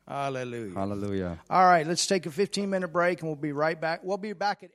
Hallelujah. 0.06 0.74
Halleluja. 0.74 1.38
All 1.48 1.66
right, 1.66 1.86
let's 1.86 2.06
take 2.06 2.28
a 2.28 2.32
15 2.32 2.68
minute 2.68 2.92
break 2.92 3.22
and 3.22 3.30
we'll 3.30 3.36
be 3.40 3.52
right 3.52 3.80
back. 3.80 4.00
We'll 4.02 4.18
be 4.18 4.34
back 4.34 4.62
at 4.62 4.68